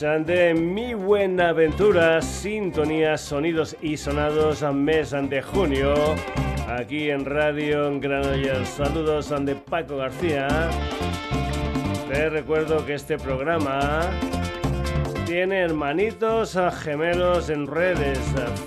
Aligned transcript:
de 0.00 0.54
Mi 0.54 0.94
Buenaventura, 0.94 2.22
sintonía, 2.22 3.18
sonidos 3.18 3.76
y 3.82 3.98
sonados 3.98 4.62
a 4.62 4.72
mes 4.72 5.10
de 5.10 5.42
junio, 5.42 5.92
aquí 6.66 7.10
en 7.10 7.26
Radio 7.26 8.00
Granollers. 8.00 8.66
Saludos 8.66 9.28
de 9.44 9.54
Paco 9.54 9.98
García. 9.98 10.70
Te 12.10 12.30
recuerdo 12.30 12.86
que 12.86 12.94
este 12.94 13.18
programa 13.18 14.00
tiene 15.26 15.58
hermanitos 15.58 16.58
gemelos 16.82 17.50
en 17.50 17.66
redes, 17.66 18.18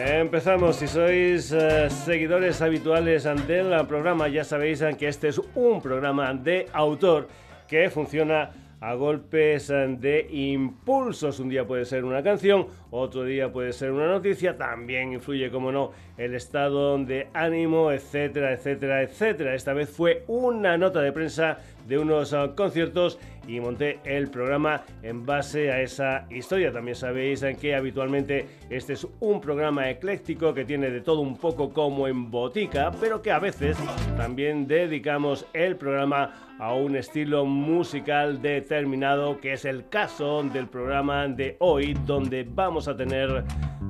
Empezamos, 0.00 0.76
si 0.76 0.86
sois 0.88 1.52
eh, 1.52 1.90
seguidores 1.90 2.62
habituales 2.62 3.24
del 3.46 3.86
programa 3.86 4.26
ya 4.26 4.42
sabéis 4.42 4.82
que 4.98 5.06
este 5.06 5.28
es 5.28 5.38
un 5.54 5.82
programa 5.82 6.34
de 6.34 6.66
autor 6.72 7.28
que 7.68 7.88
funciona 7.90 8.50
a 8.80 8.94
golpes 8.94 9.68
de 9.68 10.28
impulsos. 10.30 11.40
Un 11.40 11.48
día 11.48 11.66
puede 11.66 11.84
ser 11.84 12.04
una 12.04 12.22
canción, 12.22 12.66
otro 12.90 13.24
día 13.24 13.52
puede 13.52 13.72
ser 13.72 13.92
una 13.92 14.06
noticia, 14.06 14.56
también 14.56 15.12
influye, 15.12 15.50
como 15.50 15.72
no, 15.72 15.92
el 16.16 16.34
estado 16.34 16.98
de 16.98 17.28
ánimo, 17.34 17.90
etcétera, 17.92 18.52
etcétera, 18.52 19.02
etcétera. 19.02 19.54
Esta 19.54 19.72
vez 19.72 19.90
fue 19.90 20.24
una 20.26 20.76
nota 20.78 21.00
de 21.00 21.12
prensa 21.12 21.58
de 21.86 21.98
unos 21.98 22.32
eh, 22.32 22.50
conciertos 22.54 23.18
y 23.46 23.60
monté 23.60 23.98
el 24.04 24.28
programa 24.28 24.82
en 25.02 25.24
base 25.24 25.72
a 25.72 25.80
esa 25.80 26.26
historia. 26.30 26.70
También 26.70 26.94
sabéis 26.94 27.44
que 27.58 27.74
habitualmente 27.74 28.46
este 28.68 28.92
es 28.92 29.06
un 29.20 29.40
programa 29.40 29.88
ecléctico 29.88 30.52
que 30.52 30.66
tiene 30.66 30.90
de 30.90 31.00
todo 31.00 31.20
un 31.20 31.38
poco 31.38 31.72
como 31.72 32.06
en 32.06 32.30
botica, 32.30 32.92
pero 33.00 33.22
que 33.22 33.32
a 33.32 33.38
veces 33.38 33.78
también 34.16 34.66
dedicamos 34.66 35.46
el 35.54 35.76
programa 35.76 36.47
a 36.58 36.74
un 36.74 36.96
estilo 36.96 37.44
musical 37.44 38.42
determinado, 38.42 39.40
que 39.40 39.52
es 39.52 39.64
el 39.64 39.88
caso 39.88 40.42
del 40.42 40.66
programa 40.66 41.28
de 41.28 41.56
hoy, 41.60 41.94
donde 42.04 42.44
vamos 42.48 42.88
a 42.88 42.96
tener 42.96 43.44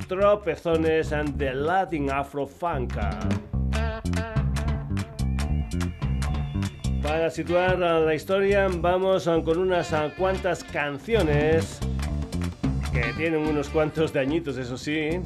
tropezones 0.07 1.15
de 1.35 1.55
Latin 1.55 2.11
Afro 2.11 2.47
Funk. 2.47 2.95
Para 7.03 7.31
situar 7.31 7.79
la 7.79 8.15
historia 8.15 8.69
vamos 8.71 9.25
con 9.25 9.59
unas 9.59 9.95
cuantas 10.19 10.63
canciones 10.63 11.81
que 12.93 13.13
tienen 13.17 13.47
unos 13.47 13.71
cuantos 13.71 14.13
de 14.13 14.21
añitos, 14.21 14.59
eso 14.59 14.77
sí. 14.77 15.21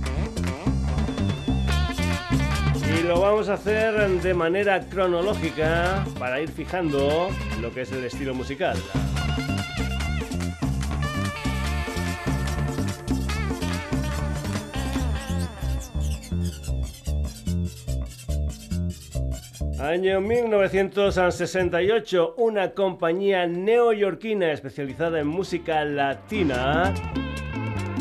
Y 2.98 3.02
lo 3.04 3.20
vamos 3.20 3.48
a 3.48 3.54
hacer 3.54 4.20
de 4.20 4.34
manera 4.34 4.80
cronológica 4.80 6.04
para 6.18 6.40
ir 6.40 6.50
fijando 6.50 7.30
lo 7.60 7.72
que 7.72 7.82
es 7.82 7.92
el 7.92 8.02
estilo 8.04 8.34
musical. 8.34 8.76
Año 19.78 20.20
1968, 20.20 22.34
una 22.36 22.70
compañía 22.70 23.46
neoyorquina 23.46 24.50
especializada 24.52 25.20
en 25.20 25.26
música 25.26 25.84
latina 25.84 26.94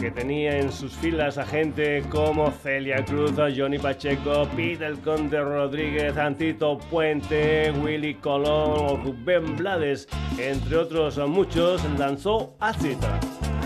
que 0.01 0.09
tenía 0.09 0.57
en 0.57 0.71
sus 0.71 0.93
filas 0.93 1.37
a 1.37 1.45
gente 1.45 2.03
como 2.09 2.49
Celia 2.49 3.05
Cruz, 3.05 3.33
Johnny 3.55 3.77
Pacheco, 3.77 4.47
Pete 4.55 4.83
El 4.83 4.99
Conde 4.99 5.39
Rodríguez, 5.39 6.17
Antito 6.17 6.79
Puente, 6.89 7.71
Willy 7.83 8.15
Colón 8.15 8.79
o 8.79 8.97
Rubén 8.97 9.55
Blades, 9.57 10.07
entre 10.39 10.77
otros 10.77 11.19
muchos, 11.19 11.83
lanzó 11.99 12.55
Acid, 12.59 12.97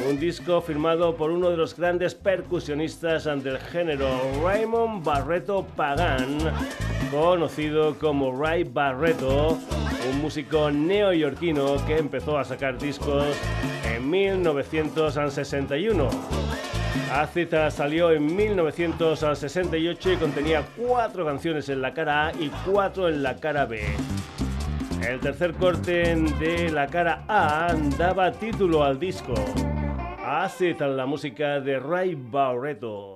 un 0.07 0.19
disco 0.19 0.61
firmado 0.61 1.15
por 1.15 1.31
uno 1.31 1.49
de 1.49 1.57
los 1.57 1.75
grandes 1.75 2.15
percusionistas 2.15 3.25
del 3.25 3.57
género, 3.57 4.07
Raymond 4.43 5.03
Barreto 5.03 5.65
Pagan 5.75 6.37
conocido 7.11 7.97
como 7.97 8.37
Ray 8.37 8.63
Barreto, 8.63 9.57
un 10.11 10.21
músico 10.21 10.69
neoyorquino 10.69 11.83
que 11.85 11.97
empezó 11.97 12.37
a 12.37 12.43
sacar 12.43 12.77
discos 12.77 13.25
en 13.85 14.09
1961. 14.09 16.09
Acita 17.11 17.71
salió 17.71 18.11
en 18.11 18.35
1968 18.35 20.11
y 20.11 20.17
contenía 20.17 20.63
cuatro 20.77 21.25
canciones 21.25 21.69
en 21.69 21.81
la 21.81 21.93
cara 21.93 22.27
A 22.27 22.31
y 22.33 22.51
cuatro 22.65 23.07
en 23.07 23.23
la 23.23 23.37
cara 23.37 23.65
B. 23.65 23.81
El 25.07 25.19
tercer 25.19 25.53
corte 25.53 26.15
de 26.15 26.71
la 26.71 26.87
cara 26.87 27.23
A 27.27 27.73
daba 27.97 28.31
título 28.31 28.83
al 28.83 28.99
disco. 28.99 29.33
Acid, 30.27 30.81
la 30.81 31.05
música 31.05 31.59
de 31.59 31.79
Ray 31.79 32.15
Barreto. 32.15 33.15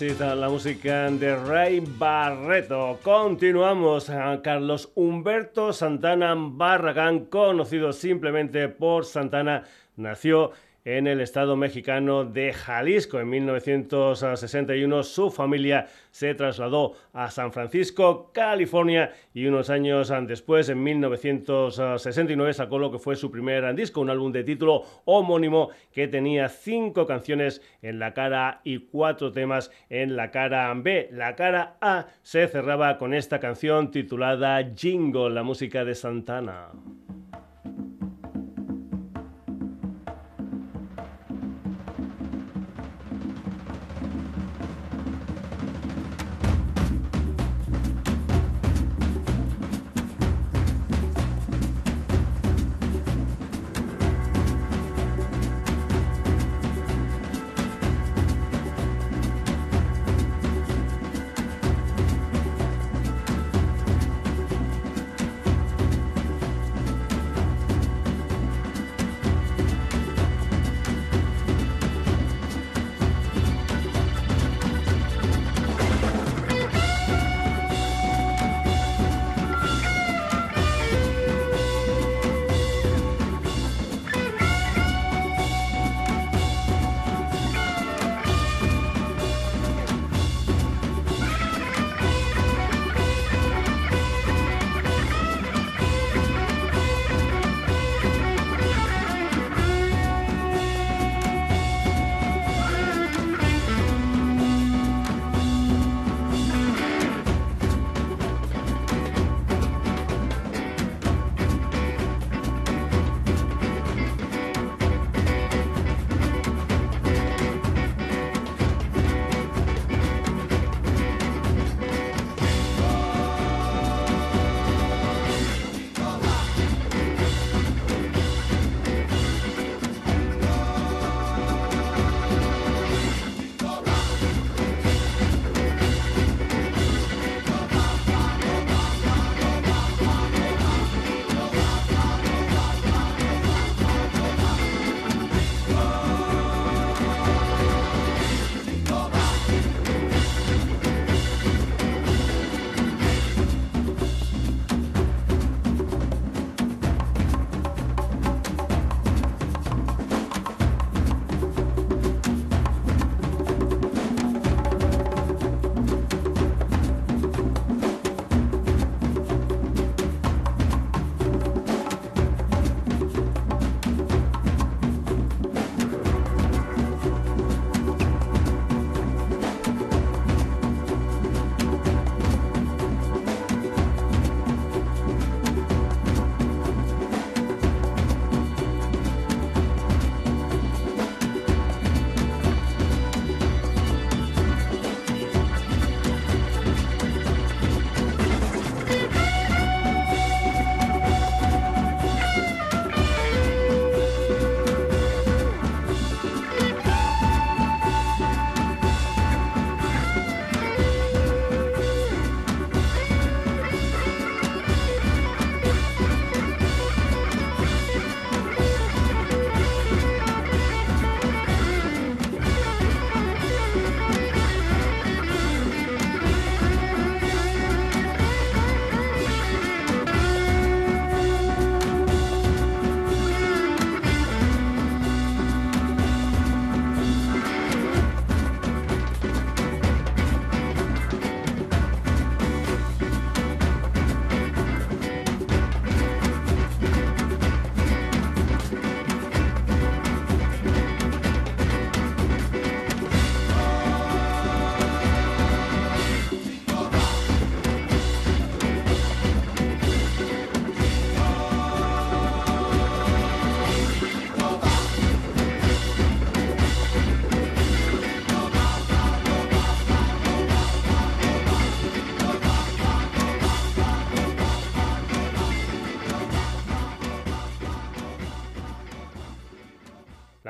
Está 0.00 0.36
la 0.36 0.48
música 0.48 1.10
de 1.10 1.34
Ray 1.34 1.80
Barreto. 1.80 3.00
Continuamos. 3.02 4.08
Carlos 4.44 4.92
Humberto 4.94 5.72
Santana 5.72 6.36
Barragán, 6.36 7.24
conocido 7.24 7.92
simplemente 7.92 8.68
por 8.68 9.04
Santana, 9.04 9.64
nació 9.96 10.52
en 10.52 10.67
el 10.88 11.20
estado 11.20 11.54
mexicano 11.54 12.24
de 12.24 12.54
Jalisco. 12.54 13.20
En 13.20 13.28
1961 13.28 15.02
su 15.02 15.30
familia 15.30 15.86
se 16.10 16.34
trasladó 16.34 16.94
a 17.12 17.30
San 17.30 17.52
Francisco, 17.52 18.30
California, 18.32 19.12
y 19.34 19.44
unos 19.44 19.68
años 19.68 20.10
después, 20.26 20.70
en 20.70 20.82
1969, 20.82 22.54
sacó 22.54 22.78
lo 22.78 22.90
que 22.90 22.98
fue 22.98 23.16
su 23.16 23.30
primer 23.30 23.74
disco, 23.74 24.00
un 24.00 24.08
álbum 24.08 24.32
de 24.32 24.44
título 24.44 24.82
homónimo 25.04 25.68
que 25.92 26.08
tenía 26.08 26.48
cinco 26.48 27.06
canciones 27.06 27.60
en 27.82 27.98
la 27.98 28.14
cara 28.14 28.62
y 28.64 28.78
cuatro 28.78 29.30
temas 29.30 29.70
en 29.90 30.16
la 30.16 30.30
cara 30.30 30.72
B. 30.74 31.10
La 31.12 31.36
cara 31.36 31.76
A 31.82 32.06
se 32.22 32.48
cerraba 32.48 32.96
con 32.96 33.12
esta 33.12 33.40
canción 33.40 33.90
titulada 33.90 34.72
Jingle, 34.74 35.30
la 35.30 35.42
música 35.42 35.84
de 35.84 35.94
Santana. 35.94 36.70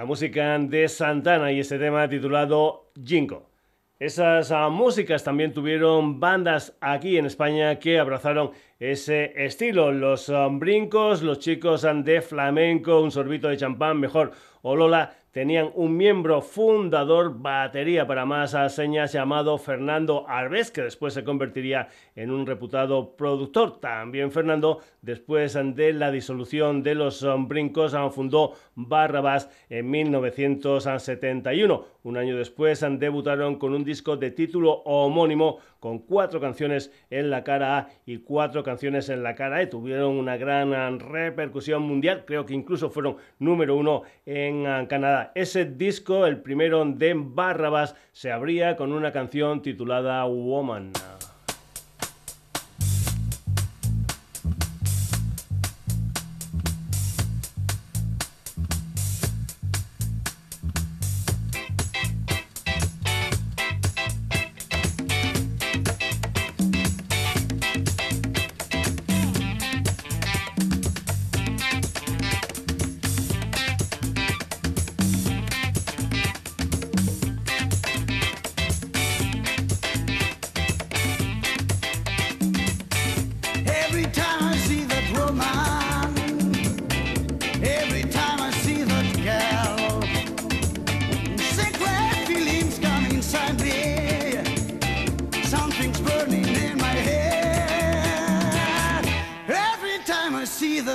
Música 0.09 0.59
de 0.59 0.89
Santana 0.89 1.53
y 1.53 1.61
ese 1.61 1.79
tema 1.79 2.09
titulado 2.09 2.91
Jinko. 3.05 3.51
Esas 3.99 4.51
ah, 4.53 4.71
músicas 4.71 5.23
también 5.23 5.53
tuvieron 5.53 6.19
bandas 6.19 6.75
aquí 6.81 7.19
en 7.19 7.27
España 7.27 7.79
que 7.79 7.99
abrazaron 7.99 8.53
ese 8.79 9.33
estilo. 9.45 9.93
Los 9.93 10.31
ah, 10.31 10.49
brincos, 10.51 11.21
los 11.21 11.41
chicos 11.41 11.87
de 12.05 12.23
flamenco, 12.23 13.03
un 13.03 13.11
sorbito 13.11 13.49
de 13.49 13.59
champán, 13.59 14.01
mejor. 14.01 14.33
Olola 14.63 15.15
tenían 15.33 15.71
un 15.75 15.97
miembro 15.97 16.43
fundador, 16.43 17.41
batería 17.41 18.07
para 18.07 18.25
más 18.25 18.57
señas, 18.73 19.13
llamado 19.13 19.59
Fernando 19.59 20.27
Alves, 20.29 20.71
que 20.71 20.83
después 20.83 21.15
se 21.15 21.25
convertiría 21.25 21.89
en 22.17 22.31
un 22.31 22.47
reputado 22.47 23.17
productor. 23.17 23.81
También 23.81 24.33
Fernando, 24.33 24.81
después 25.03 25.55
de 25.55 25.93
la 25.93 26.11
disolución 26.11 26.83
de 26.83 26.95
los 26.95 27.27
Brincos, 27.47 27.97
fundó 28.13 28.53
Barrabás 28.81 29.51
en 29.69 29.91
1971. 29.91 31.85
Un 32.05 32.17
año 32.17 32.37
después 32.37 32.85
debutaron 32.99 33.57
con 33.57 33.75
un 33.75 33.83
disco 33.83 34.17
de 34.17 34.31
título 34.31 34.83
homónimo 34.85 35.59
con 35.81 35.99
cuatro 35.99 36.41
canciones 36.41 36.93
en 37.11 37.29
la 37.29 37.43
cara 37.43 37.77
A 37.77 37.89
y 38.07 38.19
cuatro 38.19 38.63
canciones 38.63 39.09
en 39.09 39.25
la 39.25 39.35
cara 39.35 39.63
E. 39.63 39.67
Tuvieron 39.67 40.17
una 40.17 40.37
gran 40.37 41.01
repercusión 41.01 41.83
mundial, 41.83 42.23
creo 42.25 42.47
que 42.47 42.55
incluso 42.55 42.89
fueron 42.89 43.17
número 43.41 43.77
uno 43.77 44.03
en 44.25 44.87
Canadá. 44.87 45.33
Ese 45.35 45.65
disco, 45.65 46.25
el 46.27 46.41
primero 46.41 46.85
de 46.85 47.15
Barrabás, 47.17 47.97
se 48.13 48.31
abría 48.31 48.77
con 48.77 48.93
una 48.93 49.11
canción 49.11 49.61
titulada 49.61 50.25
Woman. 50.25 50.93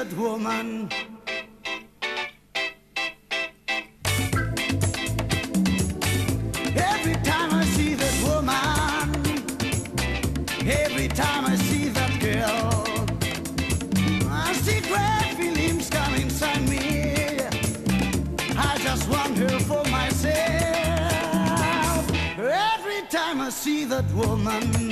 good 0.04 0.18
woman. 0.18 0.90
Every 6.76 7.16
time 7.24 7.54
I 7.54 7.64
see 7.76 7.94
that 7.94 8.16
woman, 8.28 9.10
every 10.68 11.08
time 11.08 11.46
I 11.46 11.56
see 11.56 11.88
that 11.90 12.20
girl, 12.20 12.84
I 14.30 14.54
see 14.54 14.80
inside 16.22 16.68
me. 16.70 17.40
I 18.58 18.78
just 18.80 19.08
want 19.10 19.38
her 19.38 19.60
for 19.60 19.84
myself. 19.90 20.34
Every 22.38 23.08
time 23.10 23.40
I 23.42 23.50
see 23.50 23.86
that 23.86 24.12
woman. 24.14 24.83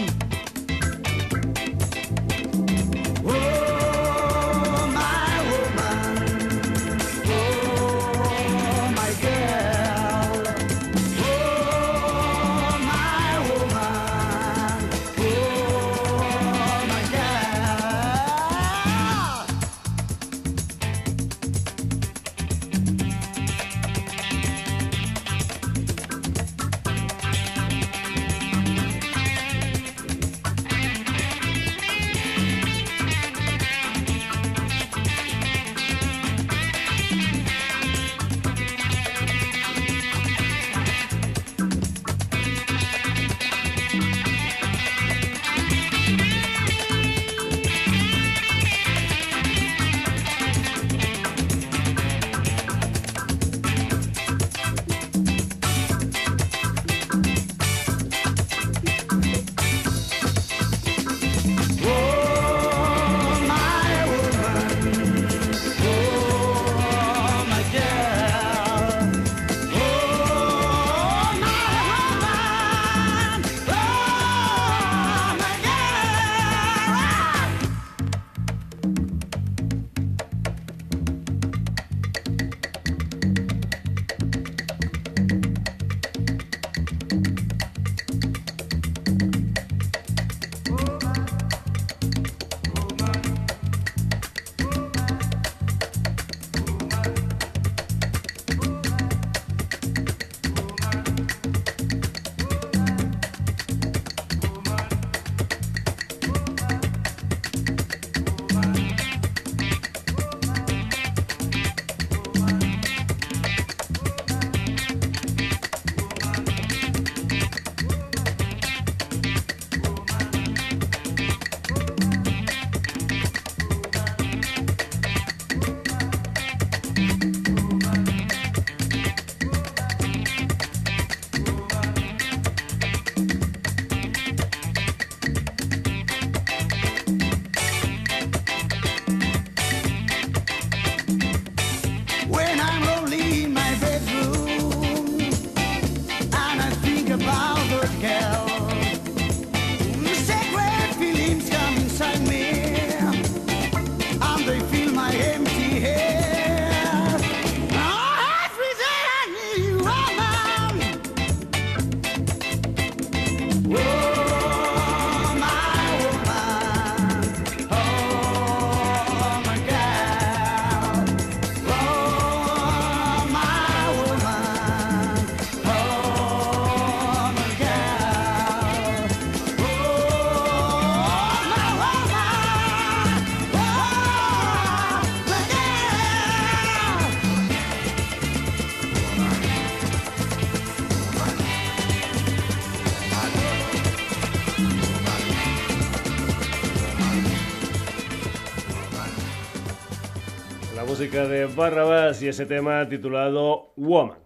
Barrabás 201.55 202.21
y 202.21 202.27
ese 202.27 202.45
tema 202.45 202.87
titulado 202.87 203.73
Woman. 203.75 204.19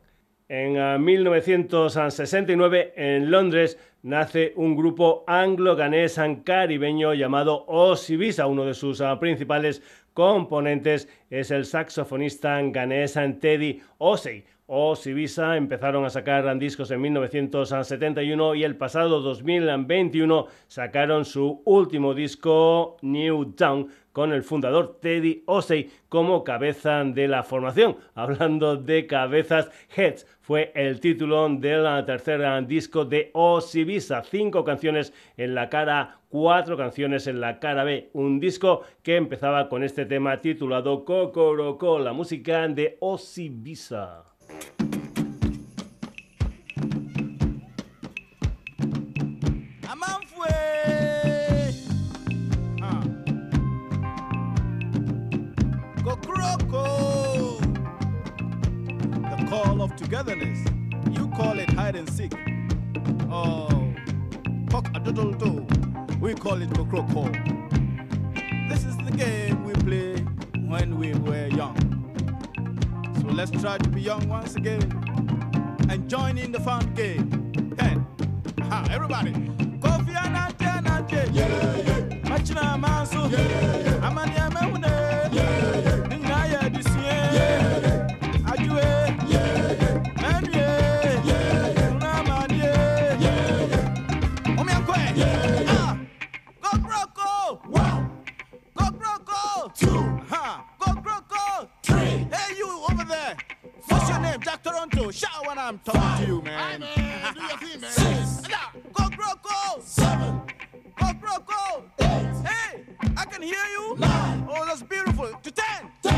En 0.47 1.03
1969 1.03 2.93
eh, 2.95 3.15
en 3.17 3.31
Londres 3.31 3.79
nace 4.03 4.53
un 4.55 4.75
grupo 4.75 5.23
anglo-ganés 5.25 6.19
caribeño 6.43 7.13
llamado 7.13 7.65
Osibisa. 7.67 8.45
Uno 8.45 8.65
de 8.65 8.75
sus 8.75 9.01
ah, 9.01 9.19
principales 9.19 9.81
componentes 10.13 11.09
es 11.29 11.49
el 11.51 11.65
saxofonista 11.65 12.61
ganés 12.61 13.17
Teddy 13.39 13.81
Osei. 13.97 14.45
Osibisa 14.67 15.57
empezaron 15.57 16.05
a 16.05 16.09
sacar 16.09 16.57
discos 16.57 16.89
en 16.89 16.99
1971 17.01 18.55
y 18.55 18.63
el 18.63 18.75
pasado 18.77 19.21
2021 19.21 20.47
sacaron 20.67 21.23
su 21.23 21.61
último 21.65 22.15
disco 22.15 22.97
New 23.03 23.53
Town 23.53 23.89
con 24.15 24.31
el 24.31 24.43
fundador 24.43 24.97
Teddy 25.01 25.43
Osei 25.45 25.91
como 26.07 26.45
cabeza 26.45 27.03
de 27.03 27.27
la 27.27 27.43
formación. 27.43 27.97
Hablando 28.15 28.77
de 28.77 29.07
cabezas, 29.07 29.69
Heads 29.93 30.25
fue 30.39 30.71
el 30.73 31.01
título 31.01 31.49
del 31.49 32.05
tercer 32.05 32.65
disco 32.65 33.03
de 33.03 33.29
Osibisa. 33.33 34.23
Cinco 34.23 34.63
canciones 34.63 35.11
en 35.35 35.53
la 35.53 35.67
cara 35.67 36.19
cuatro 36.29 36.77
canciones 36.77 37.27
en 37.27 37.41
la 37.41 37.59
cara 37.59 37.83
B. 37.83 38.09
Un 38.13 38.39
disco 38.39 38.83
que 39.03 39.17
empezaba 39.17 39.67
con 39.67 39.83
este 39.83 40.05
tema 40.05 40.39
titulado 40.39 41.03
Cocoroco, 41.03 41.99
la 41.99 42.13
música 42.13 42.69
de 42.69 42.95
Osibisa. 43.01 44.23
Togetherness. 59.97 60.59
You 61.11 61.27
call 61.29 61.59
it 61.59 61.69
hide 61.71 61.95
and 61.95 62.09
seek. 62.09 62.33
Oh, 63.31 63.93
cock 64.69 64.87
a 64.95 64.99
doodle 64.99 65.31
doo. 65.33 65.65
We 66.19 66.33
call 66.33 66.61
it 66.61 66.69
crocro. 66.69 67.25
This 68.69 68.85
is 68.85 68.97
the 68.97 69.11
game 69.11 69.63
we 69.63 69.73
play 69.73 70.15
when 70.67 70.99
we 70.99 71.13
were 71.13 71.47
young. 71.47 71.77
So 73.19 73.27
let's 73.27 73.51
try 73.51 73.77
to 73.77 73.89
be 73.89 74.01
young 74.01 74.27
once 74.27 74.55
again 74.55 74.83
and 75.89 76.09
join 76.09 76.37
in 76.37 76.51
the 76.51 76.59
fun 76.59 76.93
game. 76.93 77.53
Hey, 77.79 77.97
aha, 78.61 78.87
everybody. 78.91 79.31
Kofi 79.79 80.13
Anante 80.13 80.65
Anante. 80.65 81.29
Yeah, 81.33 81.77
yeah. 81.77 82.29
Machina 82.29 82.77
Mansu. 82.77 83.31
Yeah, 83.31 83.77
yeah. 83.77 84.07
Amani 84.07 84.35
Amene. 84.35 85.14
two, 99.75 100.19
huh. 100.29 100.61
go, 100.79 100.93
go, 101.01 101.19
go, 101.27 101.69
three. 101.83 102.27
Hey, 102.31 102.55
you 102.57 102.79
over 102.89 103.03
there. 103.03 103.35
Four. 103.81 103.97
What's 103.97 104.09
your 104.09 104.19
name? 104.19 104.39
Jack 104.41 104.63
Toronto. 104.63 105.11
Shout 105.11 105.45
when 105.45 105.57
I'm 105.57 105.79
talking 105.79 106.01
Five. 106.01 106.21
to 106.21 106.27
you, 106.27 106.41
man. 106.41 106.83
Aye. 106.83 107.31
Do 107.33 107.41
your 107.41 107.57
thing, 107.57 107.81
man. 107.81 107.91
Six. 107.91 108.47
Go, 108.93 109.09
go. 109.43 109.79
Seven. 109.81 110.41
Go, 110.99 111.11
go. 111.45 111.83
Eight. 111.99 112.47
Hey, 112.47 112.85
I 113.17 113.25
can 113.25 113.41
hear 113.41 113.65
you. 113.73 113.97
Nine. 113.97 114.47
Oh, 114.49 114.65
that's 114.65 114.83
beautiful. 114.83 115.27
To 115.27 115.51
ten. 115.51 115.91
Ten. 116.01 116.15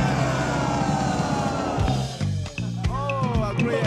Oh, 2.90 3.52
a 3.52 3.56
great 3.62 3.84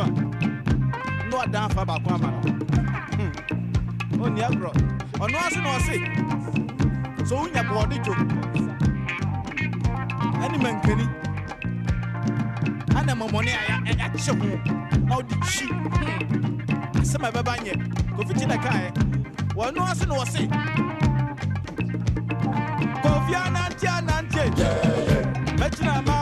I. 0.00 0.29
adanfa 1.44 1.84
baako 1.86 2.10
ama 2.14 2.28
no. 2.30 2.40
Hmm. 3.16 4.22
Onni 4.24 4.40
agorɔ 4.46 4.70
ɔno 5.22 5.36
ase 5.46 5.58
na 5.64 5.70
ɔse 5.76 5.94
sɛ 7.28 7.34
wonya 7.40 7.62
bɔɔde 7.68 7.96
dwo 8.04 8.14
ɛne 10.44 10.56
mankani. 10.64 11.06
Ana 12.98 13.12
mmɔmmɔne 13.14 13.52
akye 14.04 14.32
ho 14.40 14.48
na 15.06 15.14
wode 15.16 15.34
kyi 15.46 15.66
hmm. 15.66 17.00
asɛm 17.00 17.24
a 17.24 17.30
ɛbɛba 17.32 17.52
nyɛ 17.64 17.72
kofi 18.16 18.32
kyi 18.38 18.46
dɛkaɛ 18.46 18.84
wɔno 19.56 19.80
ase 19.90 20.04
na 20.06 20.14
ɔse 20.22 20.42
kofi 23.02 23.32
anante 23.44 23.86
anante. 23.98 24.42
Mɛgyina 25.60 26.04
ma 26.06 26.19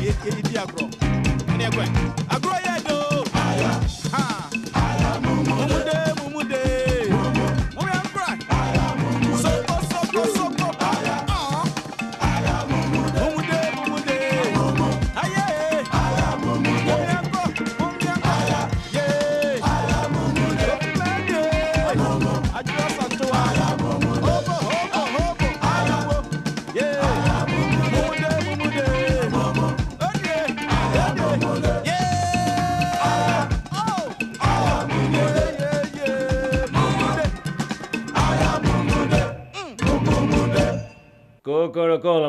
yɛ 0.00 0.12
yɛdi 0.24 0.54
agorɔ. 0.62 0.86
Ɛnɛ 1.52 1.66
kɔɛ 1.74 2.11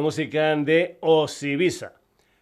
música 0.03 0.53
de 0.57 0.97
Osibisa. 0.99 1.93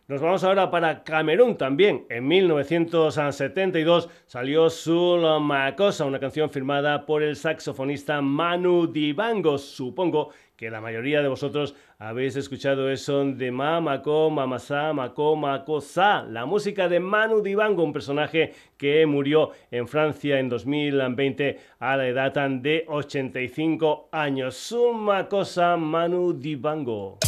Nos 0.08 0.20
vamos 0.20 0.44
ahora 0.44 0.72
para 0.72 1.04
Camerún 1.04 1.58
también. 1.58 2.08
En 2.10 2.28
1972 2.28 4.10
salió 4.26 4.68
Sul 4.72 5.22
Macosa, 5.40 6.06
una 6.06 6.20
canción 6.20 6.50
firmada 6.50 7.06
por 7.06 7.22
el 7.22 7.36
saxofonista 7.36 8.20
Manu 8.20 8.92
Dibango. 8.92 9.60
Supongo 9.60 10.32
que 10.58 10.72
la 10.72 10.82
mayoría 10.82 11.22
de 11.22 11.28
vosotros 11.28 11.76
habéis 12.00 12.36
escuchado 12.36 12.90
eso 12.90 13.24
de 13.24 13.52
Mamako, 13.52 14.32
Mamasa, 14.32 14.92
Mako, 14.92 15.36
Makosa, 15.36 16.24
la 16.24 16.48
música 16.48 16.90
de 16.90 17.00
Manu 17.00 17.44
Dibango, 17.44 17.84
un 17.84 17.94
personaje 17.94 18.54
que 18.78 19.06
murió 19.06 19.52
en 19.70 19.88
Francia 19.88 20.40
en 20.40 20.50
2020 20.50 21.60
a 21.78 21.96
la 21.96 22.08
edad 22.08 22.50
de 22.50 22.86
85 22.88 24.10
años. 24.12 24.56
Suma 24.56 25.30
cosa 25.30 25.78
Manu 25.78 26.34
Dibango. 26.34 27.20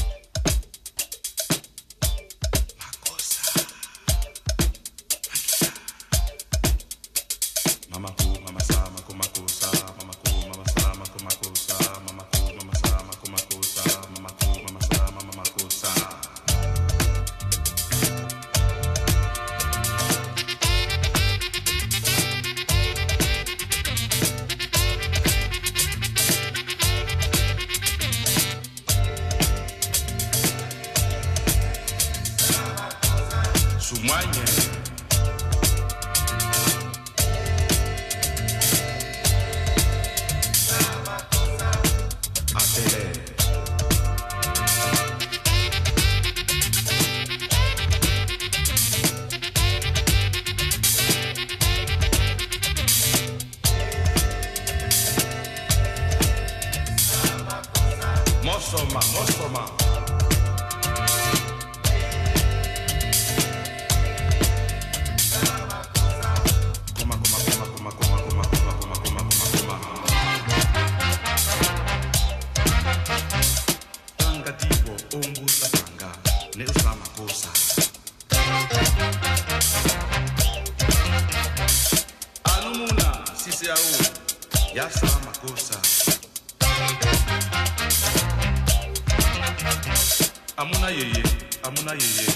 amuna 91.64 91.92
yeye 91.92 92.28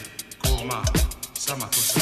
koma 0.43 0.85
samakosa 1.45 1.99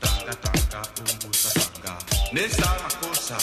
tanga 0.00 0.34
tanga 0.42 0.80
umbusa 1.12 1.50
tanga 1.60 1.92
ne 2.32 2.48
samakosa 2.48 3.36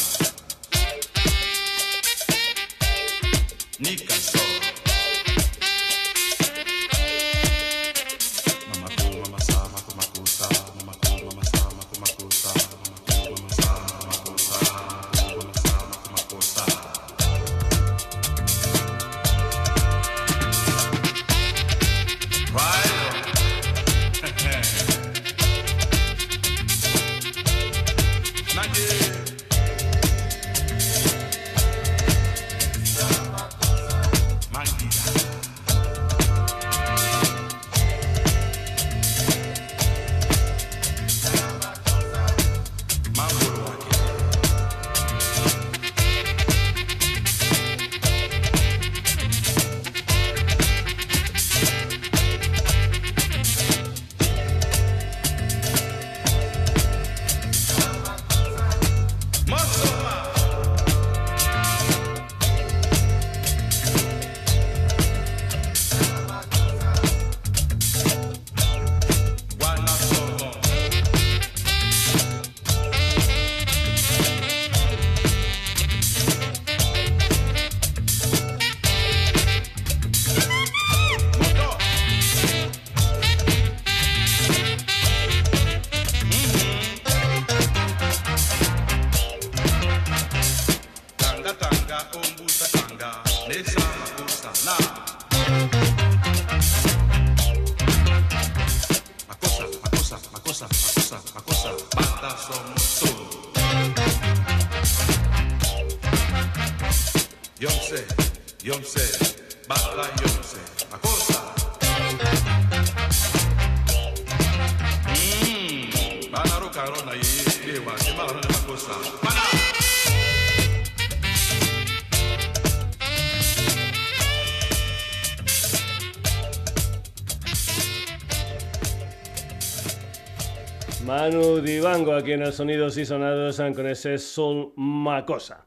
aquí 132.23 132.31
en 132.31 132.41
el 132.41 132.53
Sonidos 132.53 132.97
y 132.97 133.05
Sonados 133.05 133.57
con 133.75 133.86
ese 133.86 134.17
Sol 134.17 134.71
Macosa. 134.77 135.65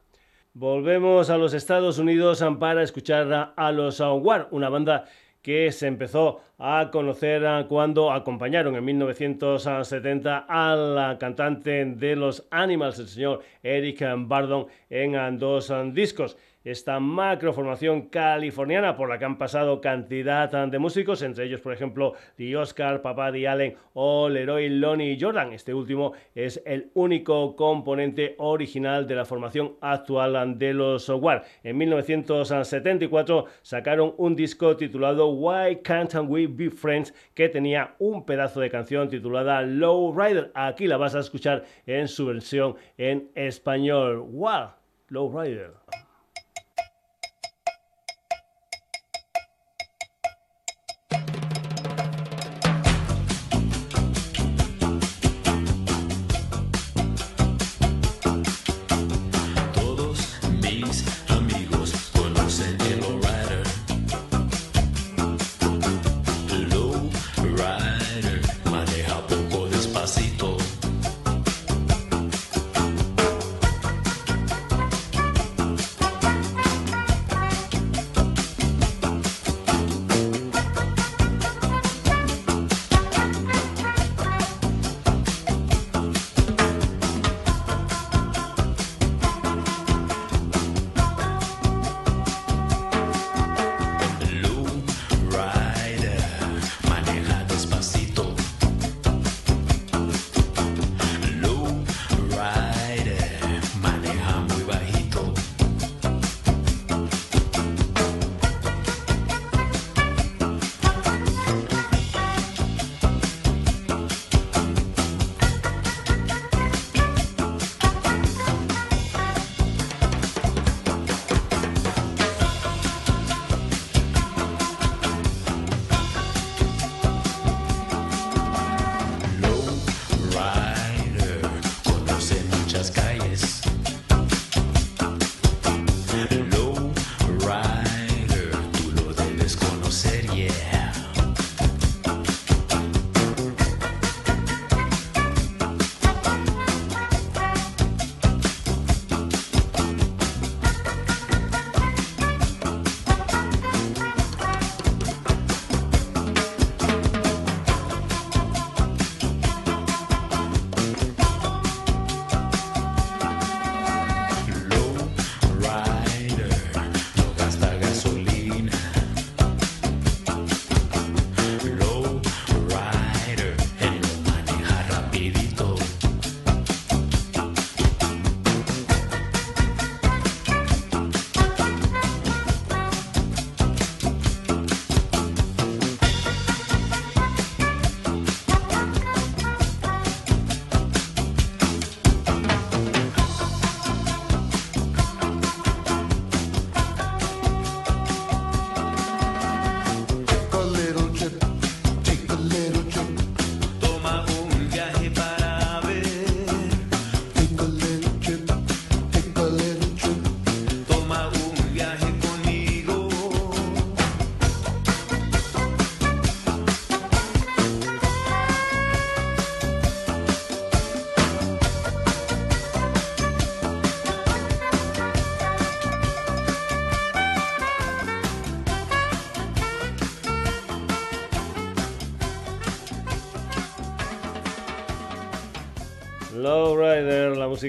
Volvemos 0.55 1.29
a 1.29 1.37
los 1.37 1.53
Estados 1.53 1.99
Unidos 1.99 2.43
para 2.59 2.81
escuchar 2.81 3.53
a 3.55 3.71
los 3.71 3.99
War, 3.99 4.47
una 4.49 4.67
banda 4.67 5.05
que 5.43 5.71
se 5.71 5.85
empezó 5.85 6.41
a 6.57 6.89
conocer 6.91 7.43
cuando 7.67 8.11
acompañaron 8.11 8.75
en 8.75 8.85
1970 8.85 10.47
al 10.49 11.19
cantante 11.19 11.85
de 11.85 12.15
los 12.15 12.47
Animals, 12.49 12.97
el 12.97 13.07
señor 13.07 13.41
Eric 13.61 14.03
Bardon, 14.17 14.65
en 14.89 15.37
dos 15.37 15.71
discos 15.93 16.37
esta 16.71 16.99
macroformación 16.99 18.09
californiana 18.09 18.95
por 18.97 19.07
la 19.07 19.17
que 19.17 19.25
han 19.25 19.37
pasado 19.37 19.79
cantidad 19.79 20.67
de 20.67 20.79
músicos, 20.79 21.21
entre 21.21 21.45
ellos, 21.45 21.61
por 21.61 21.71
ejemplo, 21.71 22.13
The 22.35 22.57
Oscar, 22.57 23.01
Papá 23.01 23.31
de 23.31 23.47
Allen 23.47 23.75
o 23.93 24.27
Leroy 24.27 24.67
Lonnie 24.69 25.17
Jordan. 25.19 25.53
Este 25.53 25.73
último 25.73 26.11
es 26.35 26.61
el 26.65 26.91
único 26.93 27.55
componente 27.55 28.35
original 28.37 29.07
de 29.07 29.15
la 29.15 29.23
formación 29.23 29.75
actual 29.79 30.57
de 30.57 30.73
los 30.73 31.07
War. 31.09 31.45
En 31.63 31.77
1974 31.77 33.45
sacaron 33.61 34.13
un 34.17 34.35
disco 34.35 34.75
titulado 34.75 35.29
Why 35.29 35.77
Can't 35.83 36.15
We 36.27 36.47
Be 36.47 36.69
Friends 36.69 37.13
que 37.33 37.47
tenía 37.47 37.95
un 37.99 38.25
pedazo 38.25 38.59
de 38.59 38.69
canción 38.69 39.07
titulada 39.07 39.61
Low 39.61 40.13
Rider. 40.17 40.51
Aquí 40.53 40.87
la 40.87 40.97
vas 40.97 41.15
a 41.15 41.19
escuchar 41.19 41.63
en 41.85 42.09
su 42.09 42.25
versión 42.25 42.75
en 42.97 43.29
español. 43.35 44.19
Wow, 44.19 44.71
Low 45.09 45.41
Rider. 45.41 45.71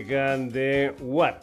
De 0.06 0.94
What. 1.00 1.42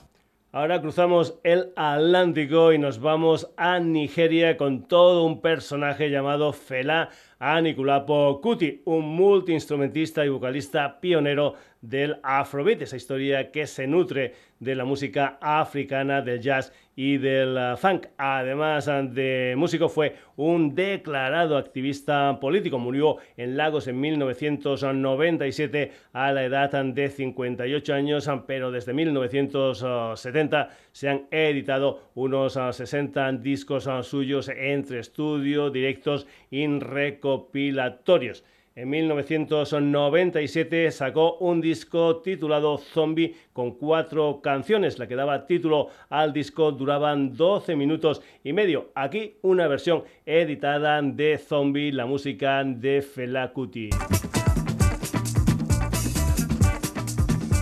Ahora 0.53 0.79
cruzamos 0.79 1.37
el 1.43 1.73
Atlántico 1.75 2.71
y 2.71 2.77
nos 2.77 3.01
vamos 3.01 3.51
a 3.57 3.79
Nigeria 3.79 4.55
con 4.55 4.87
todo 4.87 5.25
un 5.25 5.41
personaje 5.41 6.09
llamado 6.09 6.53
Fela 6.53 7.09
Anikulapo 7.39 8.39
Kuti, 8.39 8.81
un 8.85 9.05
multiinstrumentista 9.13 10.25
y 10.25 10.29
vocalista 10.29 11.01
pionero 11.01 11.55
del 11.81 12.17
Afrobeat, 12.23 12.83
esa 12.83 12.95
historia 12.95 13.51
que 13.51 13.67
se 13.67 13.87
nutre 13.87 14.33
de 14.61 14.75
la 14.75 14.85
música 14.85 15.37
africana, 15.41 16.21
del 16.21 16.39
jazz 16.39 16.71
y 16.95 17.17
del 17.17 17.57
uh, 17.57 17.77
funk. 17.77 18.07
Además 18.17 18.87
uh, 18.87 19.07
de 19.07 19.55
músico, 19.57 19.89
fue 19.89 20.15
un 20.35 20.75
declarado 20.75 21.57
activista 21.57 22.39
político. 22.39 22.79
Murió 22.79 23.17
en 23.37 23.57
Lagos 23.57 23.87
en 23.87 23.99
1997 23.99 25.91
a 26.13 26.31
la 26.31 26.45
edad 26.45 26.85
de 26.85 27.09
58 27.09 27.93
años, 27.93 28.29
pero 28.47 28.71
desde 28.71 28.93
1970 28.93 30.69
se 30.91 31.09
han 31.09 31.27
editado 31.31 32.01
unos 32.15 32.53
60 32.53 33.29
uh, 33.29 33.37
discos 33.37 33.89
suyos 34.03 34.49
entre 34.49 34.99
estudio, 34.99 35.69
directos 35.69 36.27
y 36.49 36.65
recopilatorios. 36.67 38.43
En 38.77 38.89
1997 38.89 40.91
sacó 40.91 41.37
un 41.37 41.61
disco 41.61 42.17
titulado 42.17 42.77
Zombie 42.77 43.33
con 43.53 43.71
cuatro 43.71 44.41
canciones. 44.43 44.99
La 44.99 45.07
que 45.07 45.15
daba 45.15 45.47
título 45.47 45.87
al 46.09 46.33
disco 46.33 46.73
duraban 46.73 47.37
12 47.37 47.77
minutos 47.77 48.21
y 48.43 48.51
medio. 48.51 48.91
Aquí 48.93 49.37
una 49.43 49.69
versión 49.69 50.03
editada 50.25 51.01
de 51.01 51.37
Zombie, 51.37 51.93
la 51.93 52.05
música 52.05 52.65
de 52.65 53.01
Fela 53.01 53.53
Kuti. 53.53 53.91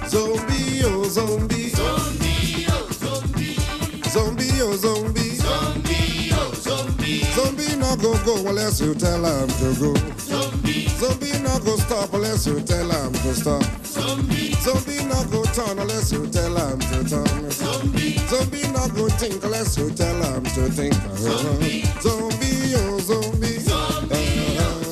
Zombie, 0.08 0.84
oh 0.84 1.06
zombie. 1.06 1.70
Zombie, 1.70 2.66
oh 2.70 2.92
zombie. 2.92 3.56
Zombie, 4.10 4.62
oh 4.64 4.74
zombie. 4.74 5.23
Zombie, 7.36 7.64
zombie. 7.64 7.64
Zombie, 7.64 7.76
no 7.78 7.96
go 7.98 8.26
go 8.26 8.50
unless 8.50 8.80
you 8.82 8.94
tell 8.96 9.24
him 9.26 9.48
to 9.48 9.80
go. 9.80 9.94
Zombie, 10.18 10.88
zombie 10.88 11.40
not 11.44 11.64
go 11.66 11.76
stop 11.78 12.14
unless 12.14 12.46
you 12.48 12.60
tell 12.62 12.90
him 12.90 13.14
to 13.14 13.34
stop. 13.34 13.64
Zombie, 13.84 14.52
zombie 14.54 15.04
not 15.06 15.30
go 15.32 15.44
turn 15.46 15.80
unless 15.80 16.12
you 16.12 16.28
tell 16.28 16.56
him 16.56 16.80
to 16.80 17.04
turn. 17.10 17.52
Zombie, 17.52 18.18
zombie 18.28 18.68
not 18.72 18.94
go 18.96 19.10
think 19.10 19.44
unless 19.44 19.78
you 19.78 19.90
tell 19.92 20.16
him 20.24 20.44
to 20.44 20.70
think. 20.70 20.94
Zombie, 21.18 21.84
zombie 22.02 22.76
oh 22.76 23.00
zombie, 23.00 23.60
zombie 23.60 24.58
oh 24.60 24.84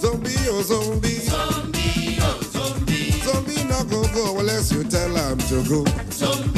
zombie 0.00 0.36
oh 0.48 0.62
zombie. 0.62 1.18
Zombie, 1.20 2.18
oh, 2.20 2.40
zombie. 2.52 3.10
Zombie 3.20 3.64
not 3.64 3.88
go 3.90 4.02
go 4.14 4.38
unless 4.38 4.72
you 4.72 4.84
tell 4.84 5.14
him 5.14 5.38
to 5.38 5.62
go. 5.68 5.84
Zombie. 6.10 6.57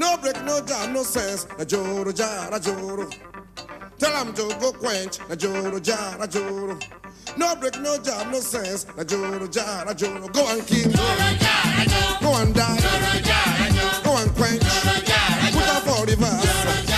No 0.00 0.16
break, 0.16 0.42
no 0.44 0.60
jam, 0.62 0.94
no 0.94 1.02
sense. 1.02 1.46
Na 1.58 1.64
joro 1.64 2.10
jara 2.10 2.58
joro. 2.58 3.06
Tell 3.98 4.24
him 4.24 4.32
to 4.32 4.56
go 4.58 4.72
quench. 4.72 5.18
Na 5.28 5.34
joro 5.36 5.78
jara 5.78 6.26
joro. 6.26 6.78
No 7.36 7.54
break, 7.56 7.78
no 7.80 7.98
jam, 7.98 8.30
no 8.32 8.40
sense. 8.40 8.86
Na 8.96 9.04
joro 9.04 9.46
jara 9.46 9.94
joro. 9.94 10.26
Go 10.28 10.48
and 10.52 10.66
kill. 10.66 10.90
Go 10.90 12.32
and 12.40 12.54
die. 12.54 12.80
Go 14.02 14.16
and 14.16 14.34
quench. 14.36 14.62
Put 15.52 15.68
up 15.68 15.86
all 15.88 16.06
the 16.06 16.16
verse. 16.16 16.89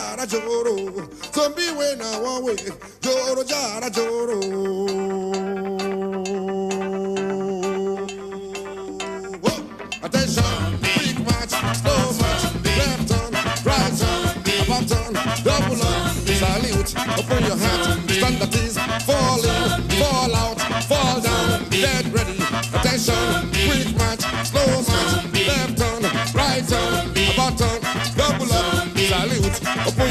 Jara 0.00 0.26
joro. 0.26 0.76
Zombie 1.32 1.70
when 1.76 2.00
I 2.00 2.40
way. 2.42 2.56
Joro 3.02 3.44
jara 3.44 3.90
joro. 3.90 4.79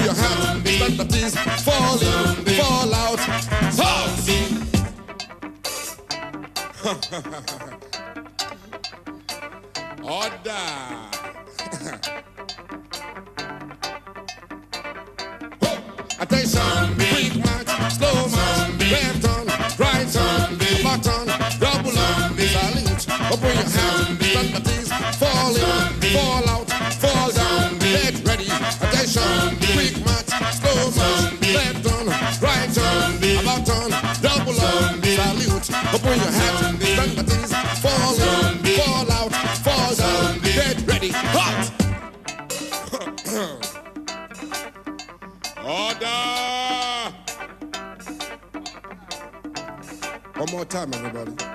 your 0.03 0.13
hand. 0.13 0.65
Let 0.79 0.97
the 0.97 1.05
things 1.05 1.35
fall 1.63 1.97
out 1.97 2.01
in, 2.01 2.45
fall 2.55 2.93
out. 2.93 3.19
Zombie. 3.73 4.59
Order. 10.03 11.08
Time, 50.69 50.93
everybody. 50.93 51.48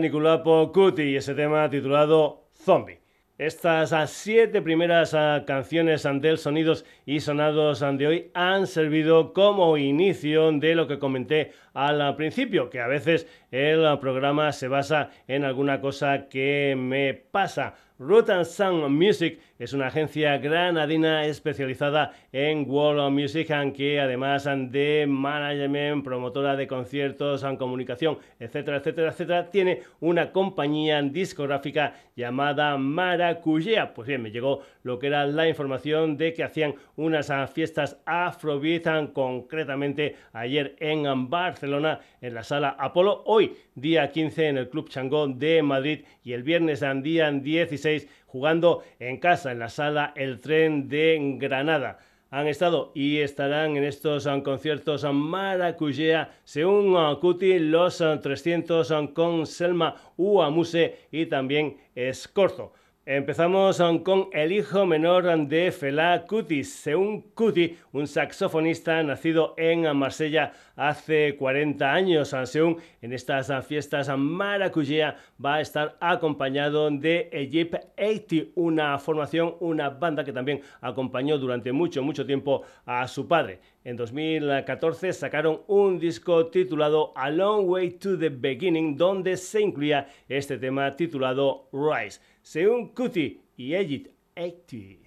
Nicolapo 0.00 0.72
Cuti 0.72 1.02
y 1.02 1.16
ese 1.16 1.34
tema 1.34 1.68
titulado 1.70 2.48
Zombie. 2.54 3.00
Estas 3.38 3.92
ah, 3.92 4.06
siete 4.06 4.62
primeras 4.62 5.12
ah, 5.12 5.44
canciones 5.46 6.08
del 6.22 6.38
Sonidos 6.38 6.86
y 7.04 7.20
Sonados 7.20 7.80
de 7.80 8.06
hoy 8.06 8.30
han 8.32 8.66
servido 8.66 9.34
como 9.34 9.76
inicio 9.76 10.50
de 10.52 10.74
lo 10.74 10.86
que 10.88 10.98
comenté 10.98 11.52
al 11.74 12.16
principio, 12.16 12.70
que 12.70 12.80
a 12.80 12.86
veces 12.86 13.26
el 13.50 13.98
programa 13.98 14.52
se 14.52 14.68
basa 14.68 15.10
en 15.28 15.44
alguna 15.44 15.82
cosa 15.82 16.28
que 16.28 16.74
me 16.78 17.12
pasa. 17.12 17.74
Root 17.98 18.30
and 18.30 18.44
Sound 18.44 18.88
Music 18.88 19.38
es 19.58 19.72
una 19.72 19.86
agencia 19.86 20.36
granadina 20.38 21.24
especializada 21.24 22.12
en 22.32 22.68
world 22.68 23.12
music, 23.12 23.48
que 23.74 24.00
además 24.00 24.44
de 24.44 25.06
management, 25.08 26.04
promotora 26.04 26.56
de 26.56 26.66
conciertos, 26.66 27.44
comunicación, 27.58 28.18
etcétera, 28.38 28.78
etcétera, 28.78 29.10
etcétera, 29.10 29.50
tiene 29.50 29.82
una 30.00 30.32
compañía 30.32 31.00
discográfica 31.02 31.94
llamada 32.14 32.76
Maracuyá. 32.76 33.94
Pues 33.94 34.08
bien, 34.08 34.22
me 34.22 34.30
llegó 34.30 34.62
lo 34.82 34.98
que 34.98 35.06
era 35.06 35.26
la 35.26 35.48
información 35.48 36.16
de 36.16 36.32
que 36.32 36.44
hacían 36.44 36.74
unas 36.96 37.32
fiestas 37.52 37.98
Afrobeat, 38.04 39.12
concretamente 39.12 40.16
ayer 40.32 40.76
en 40.80 41.30
Barcelona, 41.30 42.00
en 42.20 42.34
la 42.34 42.42
sala 42.42 42.76
Apolo, 42.78 43.22
hoy 43.26 43.56
día 43.74 44.10
15 44.10 44.48
en 44.48 44.58
el 44.58 44.68
Club 44.68 44.88
Changón 44.88 45.38
de 45.38 45.62
Madrid 45.62 46.04
y 46.22 46.32
el 46.32 46.42
viernes 46.42 46.84
día 47.02 47.30
16 47.30 48.08
jugando 48.26 48.82
en 48.98 49.18
casa 49.18 49.52
en 49.52 49.58
la 49.58 49.68
sala 49.68 50.12
El 50.16 50.40
Tren 50.40 50.88
de 50.88 51.36
Granada 51.38 51.98
han 52.30 52.48
estado 52.48 52.92
y 52.94 53.18
estarán 53.18 53.76
en 53.76 53.84
estos 53.84 54.28
conciertos 54.42 55.06
Maracuyea, 55.10 56.32
según 56.44 56.96
Cuti, 57.20 57.58
los 57.58 58.02
300 58.22 58.92
con 59.14 59.46
Selma 59.46 59.96
Uamuse 60.16 60.98
y 61.12 61.26
también 61.26 61.78
Escorzo. 61.94 62.72
Empezamos 63.08 63.78
um, 63.78 64.00
con 64.00 64.30
el 64.32 64.50
hijo 64.50 64.84
menor 64.84 65.46
de 65.46 65.70
Fela 65.70 66.24
Kuti, 66.26 66.64
Según 66.64 67.22
Kuti, 67.36 67.76
un 67.92 68.08
saxofonista 68.08 69.00
nacido 69.04 69.54
en 69.56 69.96
Marsella 69.96 70.52
hace 70.74 71.36
40 71.36 71.92
años. 71.92 72.32
Uh, 72.32 72.44
Según 72.44 72.78
en 73.00 73.12
estas 73.12 73.64
fiestas 73.64 74.08
maracuyá 74.18 75.18
va 75.42 75.54
a 75.54 75.60
estar 75.60 75.96
acompañado 76.00 76.90
de 76.90 77.28
Egypt 77.30 77.76
80, 77.96 78.50
una 78.56 78.98
formación, 78.98 79.54
una 79.60 79.88
banda 79.88 80.24
que 80.24 80.32
también 80.32 80.62
acompañó 80.80 81.38
durante 81.38 81.70
mucho, 81.70 82.02
mucho 82.02 82.26
tiempo 82.26 82.62
a 82.86 83.06
su 83.06 83.28
padre. 83.28 83.60
En 83.84 83.96
2014 83.96 85.12
sacaron 85.12 85.60
un 85.68 86.00
disco 86.00 86.48
titulado 86.48 87.12
A 87.14 87.30
Long 87.30 87.68
Way 87.68 87.90
to 87.98 88.18
the 88.18 88.30
Beginning, 88.30 88.96
donde 88.96 89.36
se 89.36 89.60
incluía 89.60 90.08
este 90.28 90.58
tema 90.58 90.96
titulado 90.96 91.68
Rise. 91.72 92.18
Seun 92.46 92.94
Kuti 92.94 93.40
y 93.56 93.74
Egypt 93.74 94.06
80. 94.36 95.00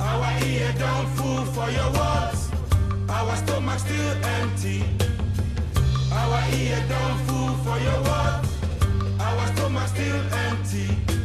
Our 0.00 0.44
ear 0.46 0.72
don't 0.78 1.06
fool 1.16 1.44
for 1.52 1.68
your 1.70 1.90
words. 1.92 2.48
Our 3.10 3.36
stomach 3.36 3.78
still 3.78 4.24
empty. 4.24 4.84
Our 6.10 6.40
ear 6.56 6.82
don't 6.88 7.18
fool 7.28 7.52
for 7.60 7.78
your 7.84 8.00
words. 8.08 8.48
Our 9.20 9.46
stomach 9.52 9.88
still 9.88 10.22
empty. 10.48 11.17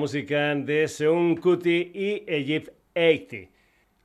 Música 0.00 0.54
de 0.54 0.88
Seun 0.88 1.36
Kuti 1.36 1.92
y 1.94 2.24
Egypt 2.26 2.70
80. 2.94 3.50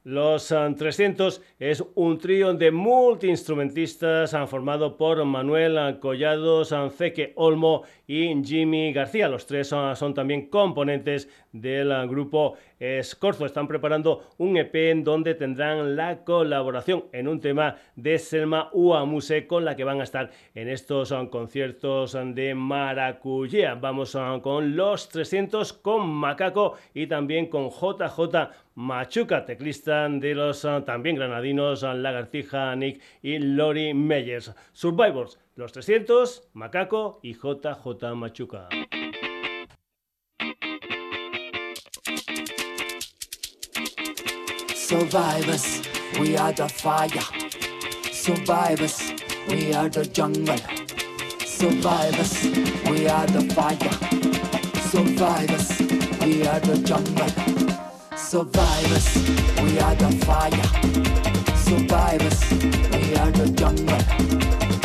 Los 0.05 0.49
300 0.49 1.41
es 1.57 1.83
un 1.95 2.19
trío 2.19 2.53
de 2.53 2.69
multiinstrumentistas 2.69 4.37
formado 4.47 4.97
por 4.97 5.25
Manuel 5.25 5.97
Collado, 5.99 6.63
Sanfeque 6.63 7.33
Olmo 7.35 7.81
y 8.05 8.31
Jimmy 8.43 8.93
García. 8.93 9.27
Los 9.27 9.47
tres 9.47 9.67
son, 9.67 10.13
también 10.13 10.47
componentes 10.47 11.27
del 11.51 12.07
grupo 12.07 12.53
Scorzo. 13.01 13.47
Están 13.47 13.67
preparando 13.67 14.27
un 14.37 14.57
EP 14.57 14.75
en 14.91 15.03
donde 15.03 15.33
tendrán 15.33 15.95
la 15.95 16.23
colaboración 16.23 17.05
en 17.11 17.27
un 17.27 17.39
tema 17.39 17.77
de 17.95 18.19
Selma 18.19 18.69
Uamuse 18.73 19.47
con 19.47 19.65
la 19.65 19.75
que 19.75 19.85
van 19.85 20.01
a 20.01 20.03
estar 20.03 20.29
en 20.53 20.69
estos 20.69 21.11
conciertos 21.31 22.15
de 22.35 22.53
Maracuyá. 22.53 23.73
Vamos 23.73 24.15
con 24.43 24.75
los 24.75 25.09
300 25.09 25.73
con 25.73 26.07
Macaco 26.07 26.75
y 26.93 27.07
también 27.07 27.47
con 27.47 27.71
JJ 27.71 28.51
Machuca, 28.75 29.45
teclista 29.45 30.09
de 30.09 30.35
los 30.35 30.65
ah, 30.65 30.83
también 30.83 31.15
granadinos 31.15 31.85
ah, 31.85 31.93
Lagartija, 31.93 32.75
Nick 32.75 33.01
y 33.21 33.39
Lori 33.39 33.93
Meyers. 33.93 34.53
Survivors, 34.73 35.39
los 35.55 35.71
300, 35.71 36.49
Macaco 36.53 37.21
y 37.23 37.35
JJ 37.35 38.13
Machuca. 38.15 38.67
Survivors, 44.75 45.81
we 46.19 46.37
are 46.37 46.53
the 46.53 46.67
fire. 46.67 47.09
Survivors, 48.11 49.13
we 49.47 49.73
are 49.73 49.89
the 49.89 50.05
jungle. 50.05 50.59
Survivors, 51.45 52.43
we 52.89 53.07
are 53.07 53.25
the 53.27 53.41
fire. 53.53 53.77
Survivors, 54.81 55.79
we 56.21 56.45
are 56.45 56.59
the 56.59 56.77
jungle. 56.85 57.64
Survivors, 58.27 59.15
we 59.61 59.77
are 59.77 59.93
the 59.93 60.09
fire. 60.25 60.49
Survivors, 61.55 62.51
we 62.91 63.15
are 63.17 63.29
the 63.29 63.51
jungle. 63.55 63.99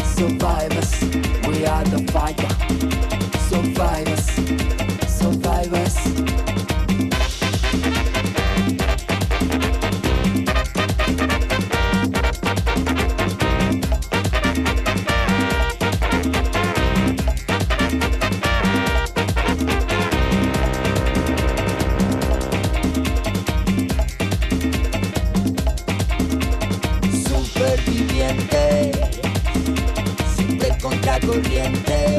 Survivors, 0.04 1.00
we 1.48 1.64
are 1.64 1.84
the 1.84 2.04
fire. 2.12 2.36
Survivors, 3.48 4.26
survivors. 5.08 6.39
Get. 31.72 32.09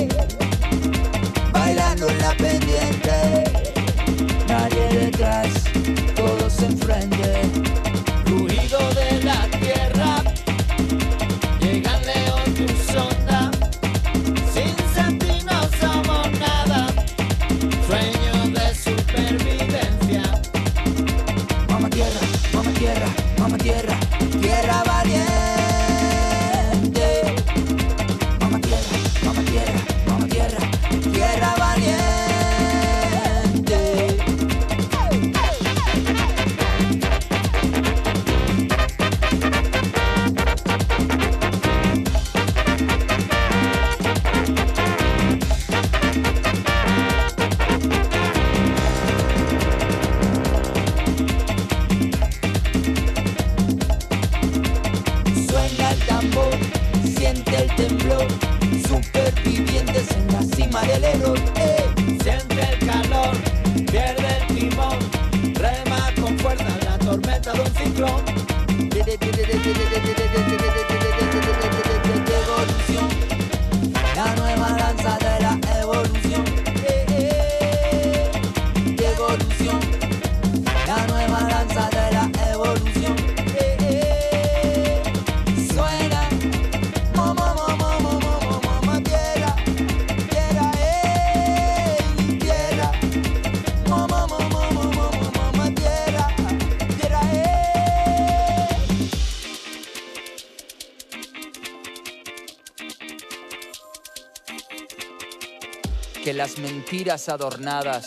Mentiras 106.92 107.30
adornadas 107.30 108.06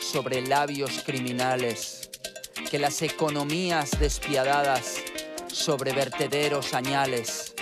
sobre 0.00 0.42
labios 0.42 1.02
criminales, 1.02 2.10
que 2.70 2.78
las 2.78 3.00
economías 3.00 3.98
despiadadas 3.98 4.96
sobre 5.46 5.94
vertederos 5.94 6.74
añales, 6.74 7.54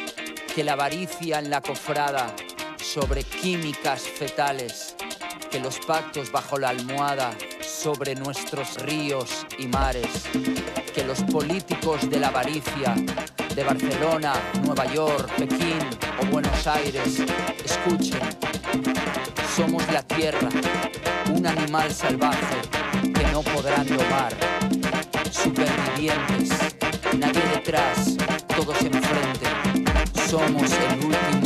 que 0.56 0.64
la 0.64 0.72
avaricia 0.72 1.38
en 1.38 1.50
la 1.50 1.60
cofrada 1.60 2.34
sobre 2.82 3.22
químicas 3.22 4.02
fetales, 4.02 4.96
que 5.52 5.60
los 5.60 5.78
pactos 5.78 6.32
bajo 6.32 6.58
la 6.58 6.70
almohada 6.70 7.32
sobre 7.60 8.16
nuestros 8.16 8.74
ríos 8.82 9.46
y 9.60 9.68
mares, 9.68 10.24
que 10.92 11.04
los 11.04 11.22
políticos 11.22 12.10
de 12.10 12.18
la 12.18 12.26
avaricia 12.26 12.96
de 13.54 13.62
Barcelona, 13.62 14.32
Nueva 14.64 14.92
York, 14.92 15.30
Pekín 15.36 15.78
o 16.20 16.26
Buenos 16.26 16.66
Aires 16.66 17.20
escuchen 17.64 18.18
somos 19.56 19.90
la 19.90 20.02
tierra, 20.02 20.50
un 21.34 21.46
animal 21.46 21.90
salvaje 21.90 22.56
que 23.02 23.26
no 23.32 23.40
podrán 23.40 23.86
domar. 23.86 24.34
Supervivientes, 25.30 26.50
nadie 27.18 27.40
detrás, 27.54 28.18
todos 28.54 28.78
enfrente. 28.82 29.46
Somos 30.28 30.70
el 30.72 31.06
último 31.06 31.45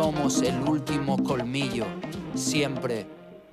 Somos 0.00 0.42
el 0.42 0.54
último 0.62 1.20
colmillo, 1.24 1.84
siempre 2.32 3.04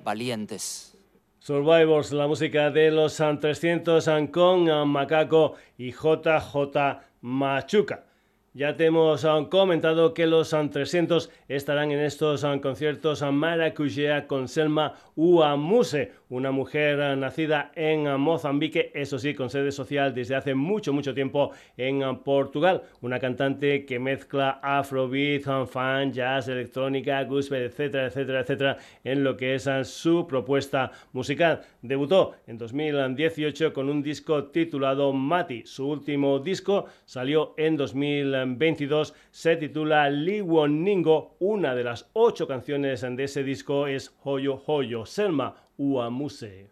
valientes. 0.04 0.96
Survivors, 1.40 2.12
la 2.12 2.28
música 2.28 2.70
de 2.70 2.92
los 2.92 3.16
300 3.18 4.08
con 4.32 4.88
Macaco 4.88 5.56
y 5.76 5.92
JJ 5.92 7.00
Machuca. 7.22 8.06
Ya 8.54 8.78
te 8.78 8.86
hemos 8.86 9.26
ah, 9.26 9.48
comentado 9.50 10.14
que 10.14 10.28
los 10.28 10.52
300 10.52 11.28
ah, 11.28 11.36
estarán 11.48 11.90
en 11.92 12.02
estos 12.02 12.44
ah, 12.44 12.56
conciertos 12.62 13.24
a 13.24 13.32
Maracuyá 13.32 14.28
con 14.28 14.48
Selma 14.48 14.94
Uamuse, 15.16 16.14
una 16.30 16.52
mujer 16.52 17.18
nacida 17.18 17.72
en 17.76 18.20
Mozambique, 18.20 18.92
eso 18.94 19.20
sí, 19.20 19.34
con 19.34 19.50
sede 19.50 19.72
social 19.72 20.14
desde 20.14 20.36
hace 20.36 20.56
mucho, 20.56 20.94
mucho 20.94 21.14
tiempo 21.14 21.52
en 21.78 22.02
Portugal. 22.20 22.84
Una 23.02 23.20
cantante 23.20 23.86
que 23.86 24.00
mezcla 24.00 24.60
afrobeat, 24.62 25.44
fan, 25.68 26.12
jazz, 26.12 26.48
electrónica, 26.48 27.24
gospel, 27.24 27.64
etcétera, 27.64 28.08
etcétera, 28.08 28.40
etcétera, 28.42 28.78
en 29.04 29.24
lo 29.24 29.38
que 29.38 29.56
es 29.56 29.70
su 29.84 30.28
propuesta 30.28 30.92
musical. 31.14 31.62
Debutó 31.82 32.36
en 32.48 32.58
2018 32.58 33.74
con 33.74 33.90
un 33.90 34.02
disco 34.02 34.46
titulado 34.46 35.14
Mati. 35.14 35.64
Su 35.66 35.88
último 35.88 36.40
disco 36.40 36.86
salió 37.06 37.54
en 37.58 37.78
2020 37.78 38.56
22 38.58 39.14
se 39.32 39.56
titula 39.58 40.10
Liwoningo. 40.10 41.36
Una 41.40 41.76
de 41.76 41.84
las 41.84 42.10
ocho 42.14 42.48
canciones 42.48 43.02
de 43.02 43.24
ese 43.24 43.44
disco 43.44 43.88
es 43.88 44.16
Hoyo 44.24 44.62
Hoyo, 44.66 45.06
Selma 45.06 45.56
Uamuse. 45.78 46.68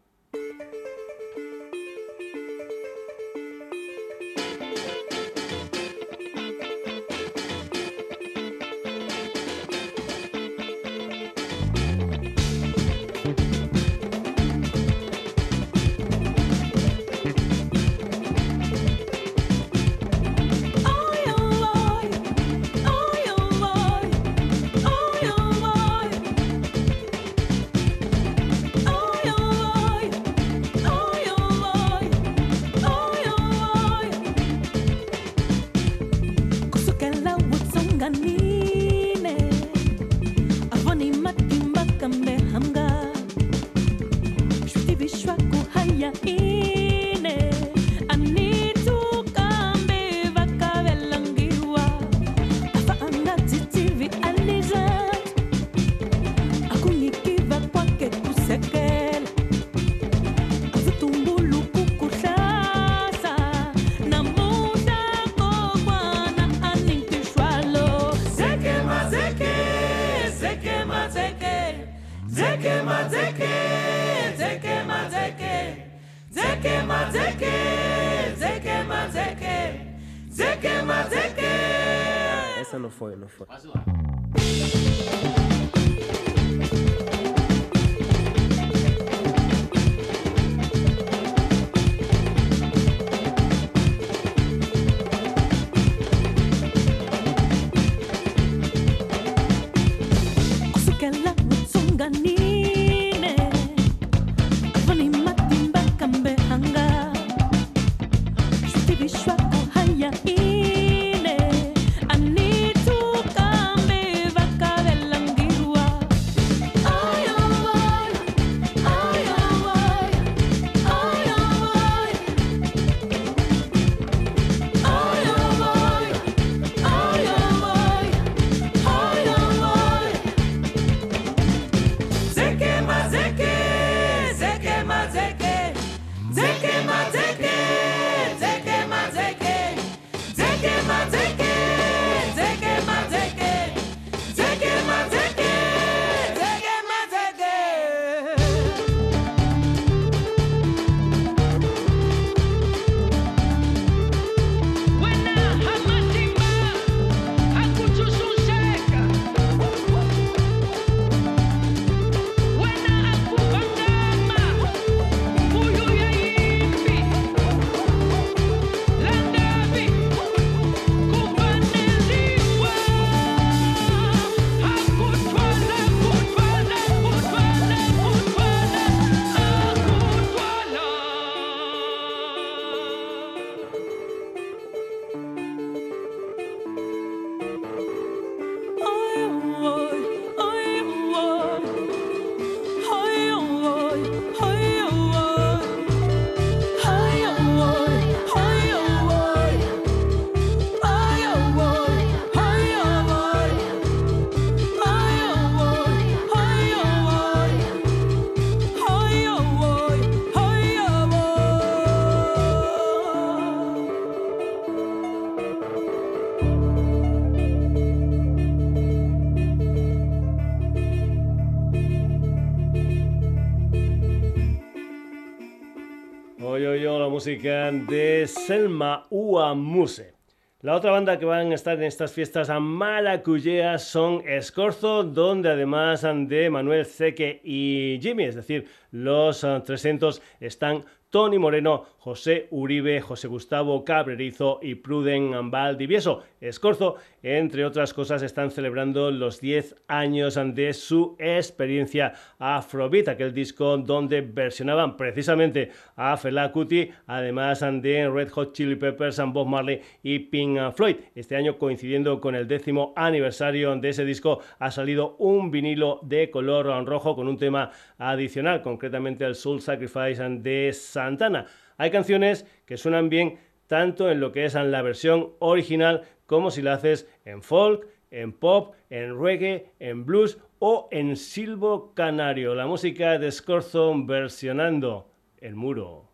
De 227.41 228.27
Selma 228.27 229.07
Uamuse. 229.09 230.13
La 230.61 230.75
otra 230.75 230.91
banda 230.91 231.17
que 231.17 231.25
van 231.25 231.51
a 231.51 231.55
estar 231.55 231.75
en 231.77 231.84
estas 231.84 232.13
fiestas 232.13 232.51
a 232.51 232.59
malacuyeas 232.59 233.84
son 233.84 234.21
Escorzo, 234.27 235.03
donde 235.03 235.49
además 235.49 236.03
de 236.03 236.49
Manuel 236.51 236.86
Ceque 236.86 237.41
y 237.43 237.97
Jimmy, 238.01 238.25
es 238.25 238.36
decir, 238.36 238.67
los 238.91 239.41
300 239.41 240.19
ah, 240.19 240.36
están 240.39 240.86
Tony 241.09 241.39
Moreno, 241.39 241.86
José 241.97 242.47
Uribe, 242.51 243.01
José 243.01 243.27
Gustavo 243.27 243.84
Cabrerizo 243.84 244.59
y 244.61 244.75
Pruden 244.75 245.49
Valdivieso. 245.49 246.23
Escorzo, 246.43 246.97
entre 247.21 247.63
otras 247.63 247.93
cosas, 247.93 248.21
están 248.21 248.51
celebrando 248.51 249.11
los 249.11 249.39
10 249.39 249.75
años 249.87 250.37
de 250.53 250.73
su 250.73 251.15
experiencia 251.17 252.13
Afrobeat, 252.37 253.07
aquel 253.07 253.33
disco 253.33 253.77
donde 253.77 254.19
versionaban 254.19 254.97
precisamente 254.97 255.71
a 255.95 256.17
Fela 256.17 256.51
Kuti, 256.51 256.89
además 257.07 257.61
de 257.61 258.09
Red 258.09 258.29
Hot 258.31 258.53
Chili 258.53 258.75
Peppers, 258.75 259.21
Bob 259.27 259.47
Marley 259.47 259.81
y 260.03 260.19
Pink 260.19 260.73
Floyd. 260.75 260.97
Este 261.15 261.37
año, 261.37 261.57
coincidiendo 261.57 262.19
con 262.19 262.35
el 262.35 262.45
décimo 262.45 262.91
aniversario 262.97 263.73
de 263.77 263.89
ese 263.89 264.03
disco, 264.03 264.39
ha 264.59 264.69
salido 264.69 265.15
un 265.19 265.49
vinilo 265.49 266.01
de 266.03 266.29
color 266.29 266.65
rojo 266.85 267.15
con 267.15 267.29
un 267.29 267.37
tema 267.37 267.71
adicional, 267.97 268.61
concretamente 268.61 269.23
el 269.23 269.35
Soul 269.35 269.61
Sacrifice 269.61 270.21
de 270.39 270.73
Santana. 270.73 271.45
Hay 271.77 271.89
canciones 271.89 272.45
que 272.65 272.77
suenan 272.77 273.09
bien 273.09 273.39
tanto 273.68 274.09
en 274.09 274.20
lo 274.20 274.32
que 274.32 274.45
es 274.45 274.53
la 274.53 274.82
versión 274.82 275.34
original 275.39 276.03
como 276.26 276.51
si 276.51 276.61
la 276.61 276.74
haces 276.74 277.09
en 277.26 277.41
folk, 277.41 277.88
en 278.11 278.32
pop, 278.32 278.76
en 278.89 279.20
reggae, 279.20 279.72
en 279.80 280.05
blues 280.05 280.38
o 280.59 280.88
en 280.91 281.16
silbo 281.16 281.93
canario. 281.93 282.55
La 282.55 282.68
música 282.68 283.18
de 283.18 283.32
Scorzo 283.32 283.93
versionando 284.05 285.09
El 285.38 285.55
Muro. 285.55 286.12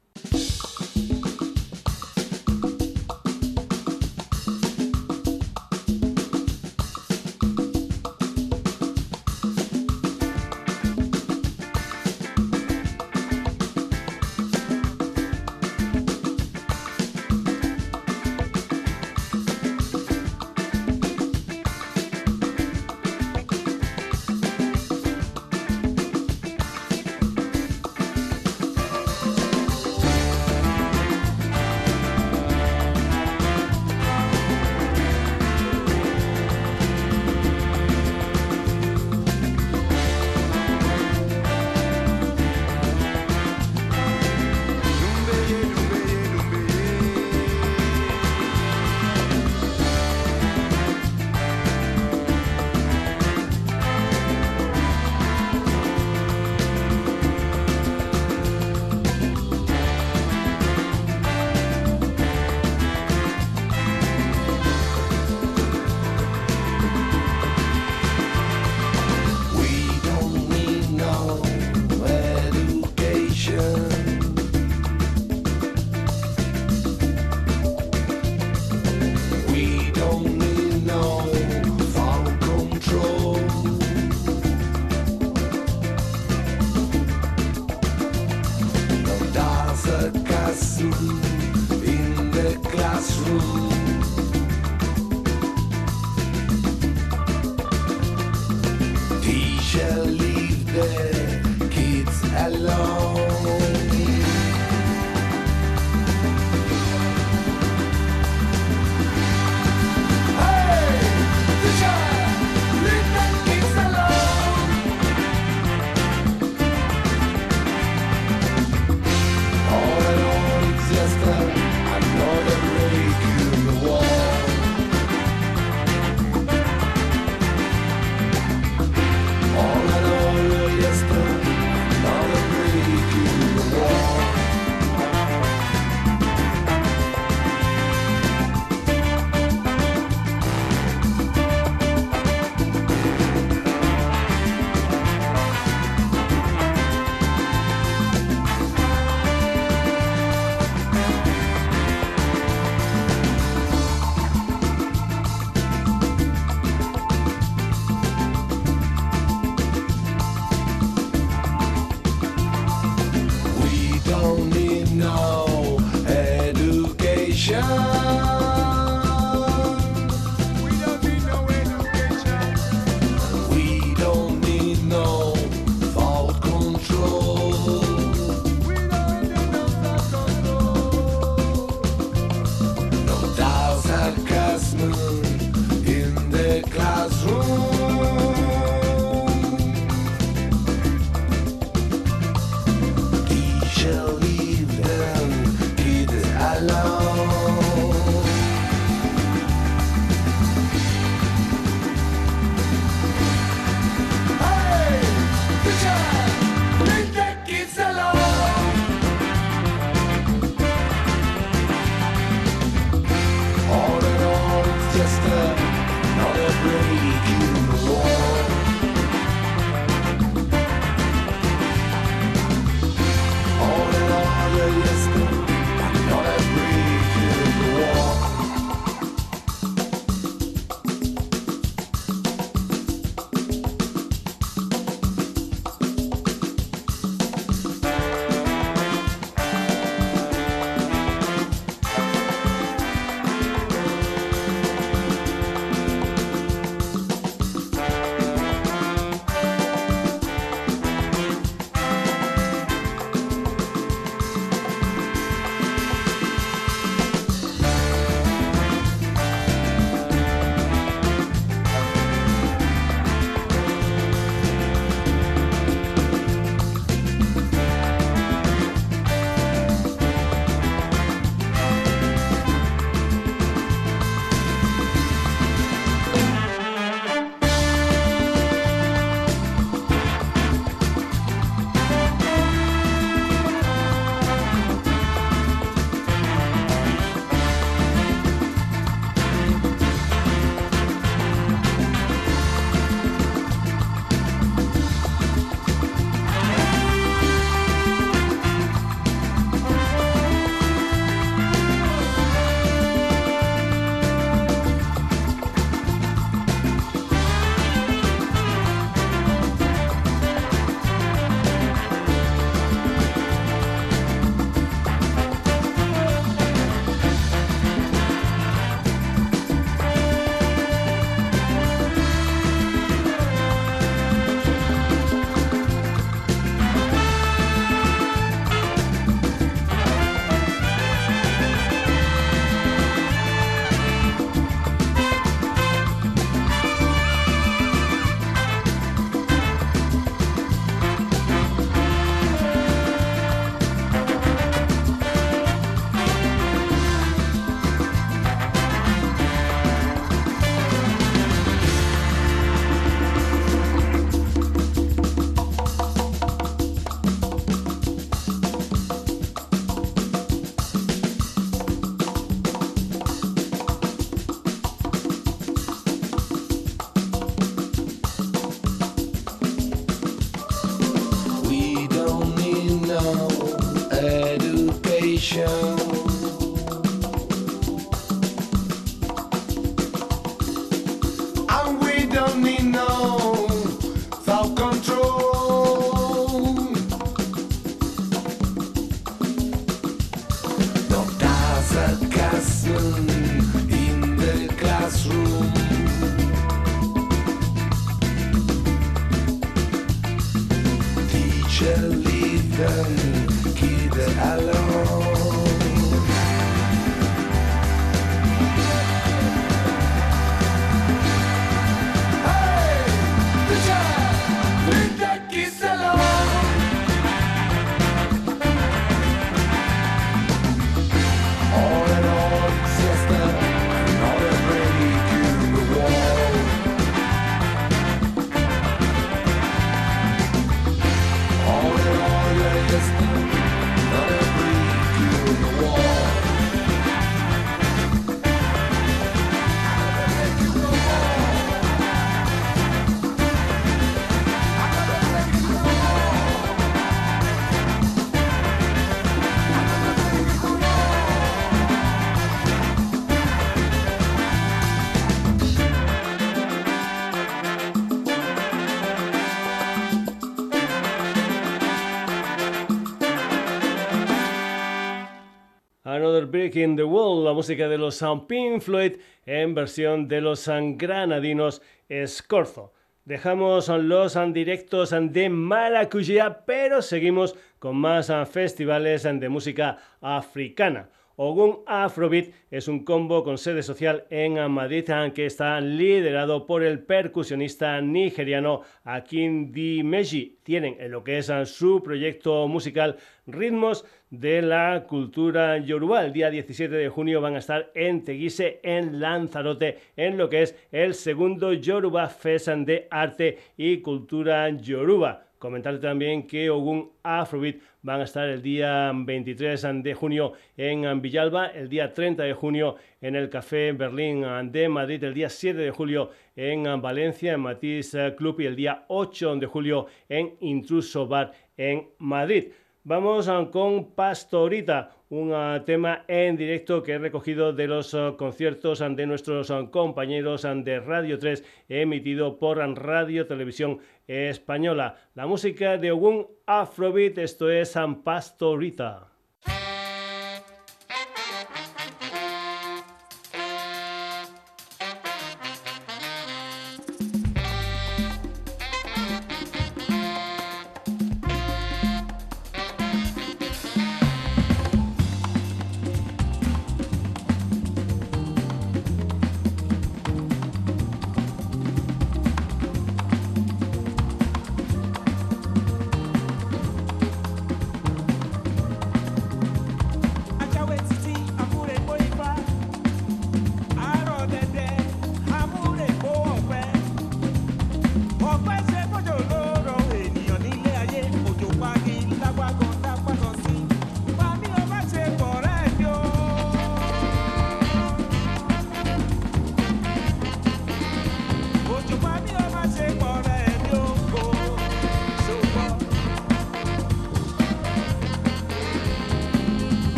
Breaking 466.40 466.78
the 466.78 466.86
Wall, 466.86 467.26
la 467.26 467.34
música 467.34 467.68
de 467.68 467.78
los 467.78 468.02
Pink 468.26 468.62
Floyd 468.62 468.94
en 469.26 469.54
versión 469.54 470.08
de 470.08 470.22
los 470.22 470.48
granadinos 470.48 471.62
Scorzo. 472.06 472.72
Dejamos 473.04 473.68
los 473.68 474.18
directos 474.32 474.96
de 474.98 475.30
Maracuyá, 475.30 476.46
pero 476.46 476.82
seguimos 476.82 477.36
con 477.60 477.76
más 477.76 478.10
festivales 478.32 479.04
de 479.04 479.28
música 479.28 479.80
africana. 480.00 480.88
Ogun 481.22 481.64
Afrobeat 481.66 482.28
es 482.50 482.70
un 482.70 482.86
combo 482.86 483.26
con 483.26 483.38
sede 483.38 483.62
social 483.62 484.06
en 484.10 484.40
Madrid 484.50 484.90
que 485.14 485.26
está 485.26 485.60
liderado 485.60 486.46
por 486.46 486.64
el 486.64 486.80
percusionista 486.80 487.82
nigeriano 487.82 488.62
Akin 488.86 489.52
Meji. 489.84 490.38
Tienen 490.44 490.78
en 490.80 490.92
lo 490.92 491.04
que 491.04 491.18
es 491.18 491.30
su 491.44 491.84
proyecto 491.84 492.48
musical 492.48 492.96
ritmos 493.28 493.84
de 494.10 494.42
la 494.42 494.86
cultura 494.88 495.58
yoruba. 495.58 496.06
El 496.06 496.14
día 496.14 496.30
17 496.30 496.74
de 496.74 496.88
junio 496.88 497.20
van 497.20 497.36
a 497.36 497.40
estar 497.40 497.70
en 497.76 498.06
Teguise, 498.06 498.62
en 498.64 499.02
Lanzarote, 499.02 499.78
en 499.98 500.18
lo 500.18 500.30
que 500.30 500.44
es 500.44 500.56
el 500.72 500.94
segundo 500.94 501.52
Yoruba 501.52 502.08
Fest 502.08 502.48
de 502.48 502.88
Arte 502.90 503.40
y 503.58 503.82
Cultura 503.82 504.50
Yoruba. 504.52 505.29
Comentarte 505.40 505.80
también 505.80 506.28
que 506.28 506.50
Ogun 506.50 506.92
Afrobeat 507.02 507.56
van 507.82 508.02
a 508.02 508.04
estar 508.04 508.28
el 508.28 508.42
día 508.42 508.92
23 508.94 509.68
de 509.82 509.94
junio 509.94 510.34
en 510.58 511.02
Villalba, 511.02 511.48
el 511.48 511.70
día 511.70 511.94
30 511.94 512.24
de 512.24 512.34
junio 512.34 512.76
en 513.00 513.16
el 513.16 513.30
Café 513.30 513.72
Berlín 513.72 514.26
de 514.52 514.68
Madrid, 514.68 515.02
el 515.02 515.14
día 515.14 515.30
7 515.30 515.58
de 515.58 515.72
julio 515.72 516.10
en 516.36 516.82
Valencia, 516.82 517.32
en 517.32 517.40
Matiz 517.40 517.96
Club 518.18 518.42
y 518.42 518.48
el 518.48 518.58
día 518.58 518.84
8 518.90 519.38
de 519.38 519.46
julio 519.46 519.88
en 520.10 520.36
Intruso 520.42 521.08
Bar 521.08 521.32
en 521.56 521.88
Madrid. 522.00 522.50
Vamos 522.84 523.30
con 523.50 523.92
Pastorita, 523.92 524.92
un 525.10 525.34
ah, 525.34 525.64
tema 525.66 526.06
en 526.08 526.38
directo 526.38 526.84
que 526.84 526.94
he 526.94 526.98
recogido 527.00 527.52
de 527.52 527.68
los 527.68 527.94
ah, 527.94 528.16
conciertos 528.18 528.80
de 528.80 529.08
nuestros 529.08 529.50
ah, 529.50 529.68
compañeros 529.72 530.44
de 530.44 530.80
Radio 530.80 531.18
3, 531.18 531.44
emitido 531.68 532.38
por 532.38 532.58
Radio 532.58 533.26
Televisión 533.26 533.80
Española. 534.08 534.98
La 535.16 535.26
música 535.26 535.78
de 535.78 535.92
Ogun 535.92 536.28
Afrobeat, 536.46 537.18
esto 537.18 537.50
es 537.50 537.76
Pastorita. 538.04 539.19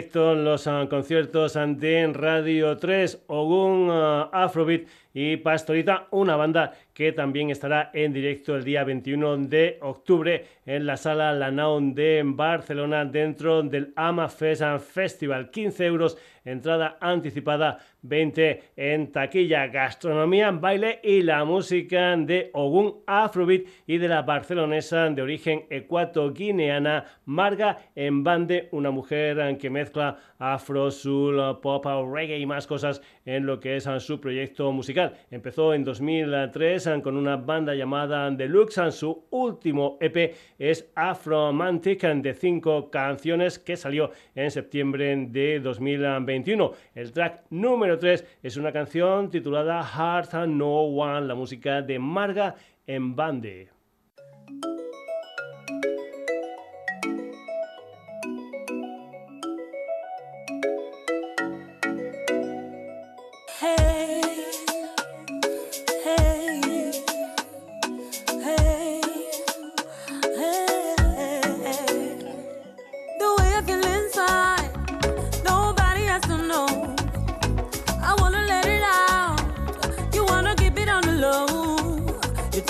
Directo 0.00 0.34
los 0.34 0.66
ah, 0.66 0.86
conciertos 0.88 1.58
de 1.76 2.10
Radio 2.14 2.74
3, 2.78 3.24
Ogun 3.26 3.88
ah, 3.90 4.30
Afrobeat 4.32 4.86
y 5.12 5.36
Pastorita, 5.36 6.06
una 6.10 6.36
banda 6.36 6.72
que 6.94 7.12
también 7.12 7.50
estará 7.50 7.90
en 7.92 8.14
directo 8.14 8.56
el 8.56 8.64
día 8.64 8.82
21 8.82 9.36
de 9.48 9.76
octubre 9.82 10.46
en 10.64 10.86
la 10.86 10.96
sala 10.96 11.34
Lanaun 11.34 11.94
de 11.94 12.22
Barcelona 12.24 13.04
dentro 13.04 13.62
del 13.62 13.92
Ama 13.94 14.30
Festival. 14.30 15.50
15 15.50 15.84
euros 15.84 16.16
entrada 16.46 16.96
anticipada 16.98 17.78
20 18.02 18.62
en 18.76 19.12
taquilla, 19.12 19.66
gastronomía, 19.66 20.50
baile 20.50 21.00
y 21.02 21.22
la 21.22 21.44
música 21.44 22.16
de 22.16 22.50
Ogun 22.54 23.02
Afrobeat 23.06 23.66
y 23.86 23.98
de 23.98 24.08
la 24.08 24.22
barcelonesa 24.22 25.10
de 25.10 25.22
origen 25.22 25.64
ecuato-guineana 25.70 27.04
Marga 27.26 27.78
Embande, 27.94 28.68
una 28.72 28.90
mujer 28.90 29.56
que 29.58 29.70
mezcla 29.70 30.16
afro, 30.38 30.90
soul, 30.90 31.60
pop, 31.60 31.84
reggae 32.12 32.38
y 32.38 32.46
más 32.46 32.66
cosas 32.66 33.02
en 33.24 33.46
lo 33.46 33.60
que 33.60 33.76
es 33.76 33.88
su 33.98 34.20
proyecto 34.20 34.72
musical. 34.72 35.14
Empezó 35.30 35.74
en 35.74 35.84
2003 35.84 36.88
con 37.02 37.16
una 37.16 37.36
banda 37.36 37.74
llamada 37.74 38.30
Deluxe, 38.30 38.90
su 38.90 39.26
último 39.30 39.98
EP 40.00 40.34
es 40.58 40.90
Afromantic 40.94 42.02
de 42.02 42.34
cinco 42.34 42.90
canciones 42.90 43.58
que 43.58 43.76
salió 43.76 44.10
en 44.34 44.50
septiembre 44.50 45.26
de 45.28 45.60
2021. 45.60 46.72
El 46.94 47.12
track 47.12 47.44
número 47.50 47.89
3 47.98 48.38
es 48.42 48.56
una 48.56 48.72
canción 48.72 49.30
titulada 49.30 49.82
Heart 49.82 50.46
No 50.46 50.80
One, 50.80 51.26
la 51.26 51.34
música 51.34 51.82
de 51.82 51.98
Marga 51.98 52.54
en 52.86 53.14
Bande. 53.16 53.68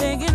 singing. 0.00 0.29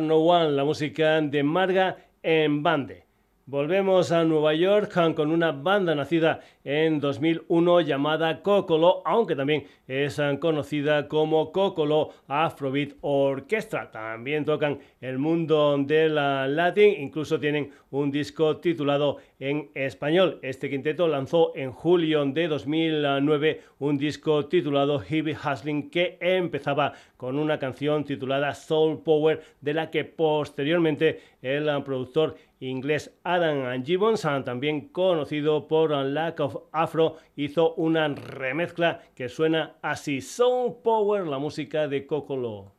No 0.00 0.18
One, 0.18 0.52
la 0.52 0.64
música 0.64 1.20
de 1.20 1.42
Marga 1.42 1.96
en 2.22 2.62
Bande. 2.62 3.05
Volvemos 3.48 4.10
a 4.10 4.24
Nueva 4.24 4.54
York 4.54 4.92
con 5.14 5.30
una 5.30 5.52
banda 5.52 5.94
nacida 5.94 6.40
en 6.64 6.98
2001 6.98 7.82
llamada 7.82 8.42
Cocolo, 8.42 9.02
aunque 9.04 9.36
también 9.36 9.68
es 9.86 10.20
conocida 10.40 11.06
como 11.06 11.52
Cocolo 11.52 12.10
Afrobeat 12.26 12.94
Orchestra. 13.02 13.88
También 13.92 14.44
tocan 14.44 14.80
el 15.00 15.18
mundo 15.18 15.78
de 15.78 16.08
la 16.08 16.48
Latin, 16.48 17.00
incluso 17.00 17.38
tienen 17.38 17.70
un 17.92 18.10
disco 18.10 18.56
titulado 18.56 19.18
en 19.38 19.70
español. 19.74 20.40
Este 20.42 20.68
quinteto 20.68 21.06
lanzó 21.06 21.52
en 21.54 21.70
julio 21.70 22.24
de 22.24 22.48
2009 22.48 23.60
un 23.78 23.96
disco 23.96 24.46
titulado 24.46 24.98
Heavy 24.98 25.34
Hustling 25.34 25.88
que 25.88 26.18
empezaba 26.20 26.94
con 27.16 27.38
una 27.38 27.60
canción 27.60 28.02
titulada 28.02 28.54
Soul 28.54 29.04
Power 29.04 29.40
de 29.60 29.72
la 29.72 29.88
que 29.88 30.04
posteriormente 30.04 31.20
el 31.42 31.66
productor 31.84 32.36
inglés 32.60 33.18
Adam 33.24 33.84
Gibbons, 33.84 34.22
también 34.44 34.88
conocido 34.88 35.68
por 35.68 35.90
Lack 35.90 36.40
of 36.40 36.56
Afro, 36.72 37.16
hizo 37.36 37.74
una 37.74 38.08
remezcla 38.08 39.00
que 39.14 39.28
suena 39.28 39.76
así, 39.82 40.20
Sound 40.20 40.82
Power, 40.82 41.26
la 41.26 41.38
música 41.38 41.88
de 41.88 42.06
Cocolo. 42.06 42.75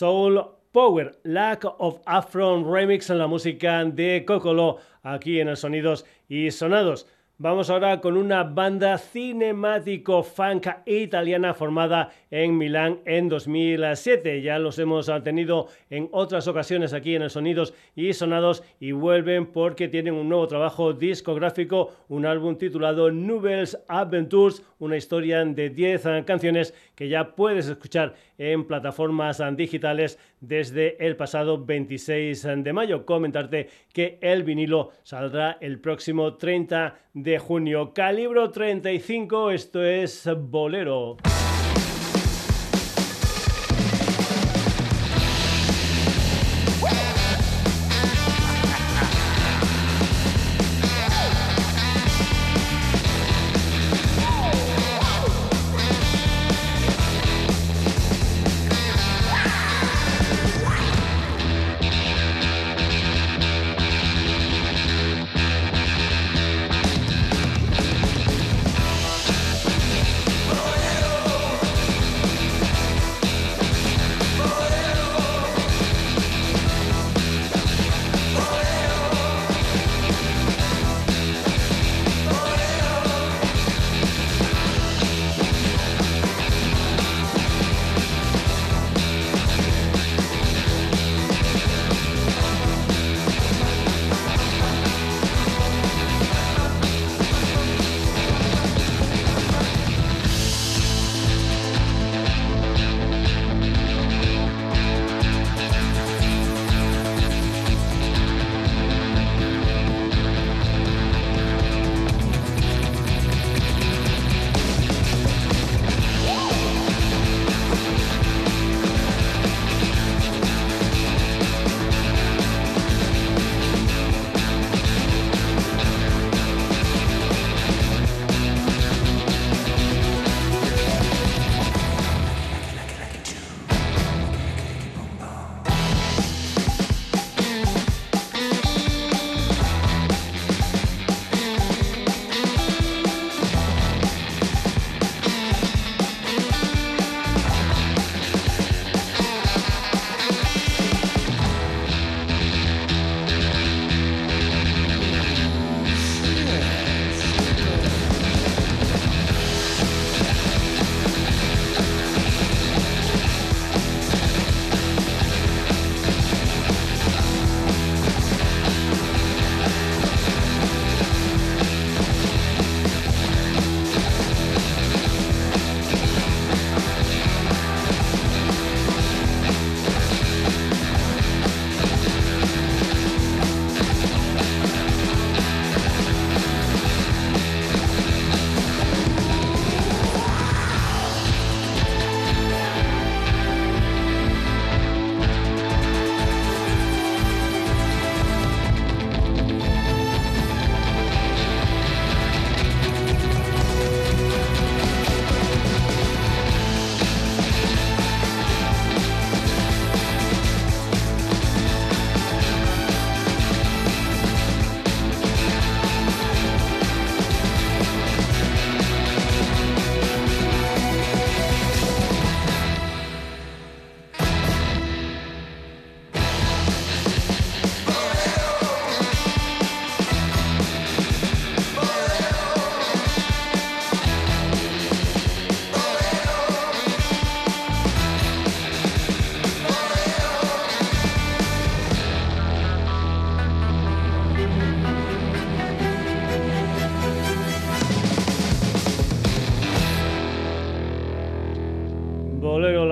Soul 0.00 0.42
Power, 0.72 1.12
Lack 1.24 1.66
of 1.78 2.00
Afro 2.06 2.64
Remix 2.64 3.10
en 3.10 3.18
la 3.18 3.26
música 3.26 3.84
de 3.84 4.24
Cocolo, 4.24 4.78
aquí 5.02 5.40
en 5.40 5.48
el 5.48 5.58
Sonidos 5.58 6.06
y 6.26 6.50
Sonados. 6.52 7.06
Vamos 7.42 7.70
ahora 7.70 8.02
con 8.02 8.18
una 8.18 8.44
banda 8.44 8.98
cinemático 8.98 10.22
funk 10.22 10.66
italiana 10.84 11.54
formada 11.54 12.10
en 12.30 12.58
Milán 12.58 13.00
en 13.06 13.30
2007. 13.30 14.42
Ya 14.42 14.58
los 14.58 14.78
hemos 14.78 15.10
tenido 15.24 15.68
en 15.88 16.10
otras 16.12 16.48
ocasiones 16.48 16.92
aquí 16.92 17.14
en 17.14 17.22
el 17.22 17.30
Sonidos 17.30 17.72
y 17.96 18.12
Sonados 18.12 18.62
y 18.78 18.92
vuelven 18.92 19.46
porque 19.46 19.88
tienen 19.88 20.16
un 20.16 20.28
nuevo 20.28 20.46
trabajo 20.48 20.92
discográfico, 20.92 21.92
un 22.08 22.26
álbum 22.26 22.58
titulado 22.58 23.10
Nubels 23.10 23.78
Adventures, 23.88 24.62
una 24.78 24.98
historia 24.98 25.42
de 25.42 25.70
10 25.70 26.24
canciones 26.26 26.74
que 27.00 27.08
ya 27.08 27.34
puedes 27.34 27.66
escuchar 27.66 28.14
en 28.36 28.66
plataformas 28.66 29.42
digitales 29.56 30.18
desde 30.38 31.02
el 31.06 31.16
pasado 31.16 31.64
26 31.64 32.46
de 32.58 32.72
mayo. 32.74 33.06
Comentarte 33.06 33.70
que 33.90 34.18
el 34.20 34.42
vinilo 34.42 34.90
saldrá 35.02 35.56
el 35.62 35.80
próximo 35.80 36.34
30 36.34 36.98
de 37.14 37.38
junio. 37.38 37.94
Calibro 37.94 38.50
35, 38.50 39.50
esto 39.50 39.82
es 39.82 40.28
Bolero. 40.38 41.16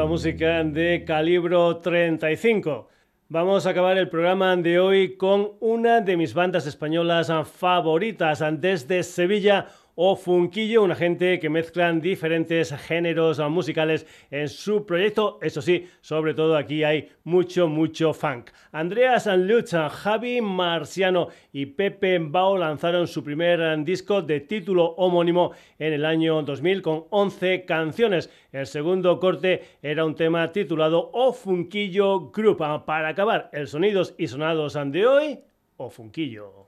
Música 0.09 0.65
de 0.65 1.05
Calibro 1.07 1.77
35. 1.77 2.89
Vamos 3.29 3.67
a 3.67 3.71
acabar 3.71 3.99
el 3.99 4.09
programa 4.09 4.57
de 4.57 4.81
hoy 4.81 5.19
con 5.19 5.53
una 5.61 6.01
de 6.01 6.17
mis 6.17 6.33
bandas 6.33 6.67
españolas 6.67 7.31
favoritas 7.53 8.43
desde 8.59 9.03
Sevilla 9.03 9.67
o 10.01 10.15
Funquillo, 10.15 10.85
una 10.85 10.95
gente 10.95 11.41
que 11.41 11.51
mezclan 11.51 12.01
diferentes 12.01 12.73
géneros 12.87 13.41
musicales 13.51 14.07
en 14.31 14.49
su 14.49 14.87
proyecto. 14.87 15.41
Eso 15.43 15.61
sí, 15.61 15.89
sobre 16.01 16.35
todo 16.35 16.57
aquí 16.57 16.85
hay 16.85 17.09
mucho, 17.25 17.67
mucho 17.67 18.15
funk. 18.15 18.51
Andreas 18.71 19.27
Lucha, 19.27 19.89
Javi 19.89 20.41
Marciano 20.41 21.31
y 21.53 21.67
Pepe 21.67 22.21
Bao 22.21 22.57
lanzaron 22.57 23.09
su 23.09 23.25
primer 23.25 23.83
disco 23.83 24.23
de 24.23 24.39
título 24.39 24.85
homónimo 24.91 25.51
en 25.81 25.93
el 25.93 26.05
año 26.05 26.43
2000 26.43 26.81
con 26.81 27.07
11 27.11 27.65
canciones. 27.65 28.31
El 28.53 28.69
segundo 28.69 29.19
corte 29.19 29.65
era 29.83 30.05
un 30.05 30.15
tema 30.15 30.53
titulado 30.53 31.11
O 31.13 31.33
Funquillo 31.33 32.31
Group. 32.31 32.59
Para 32.87 33.09
acabar, 33.09 33.51
el 33.53 33.67
sonidos 33.67 34.15
y 34.17 34.29
sonados 34.29 34.79
de 34.93 35.07
hoy, 35.09 35.41
O 35.77 35.91
Funquillo. 35.91 36.68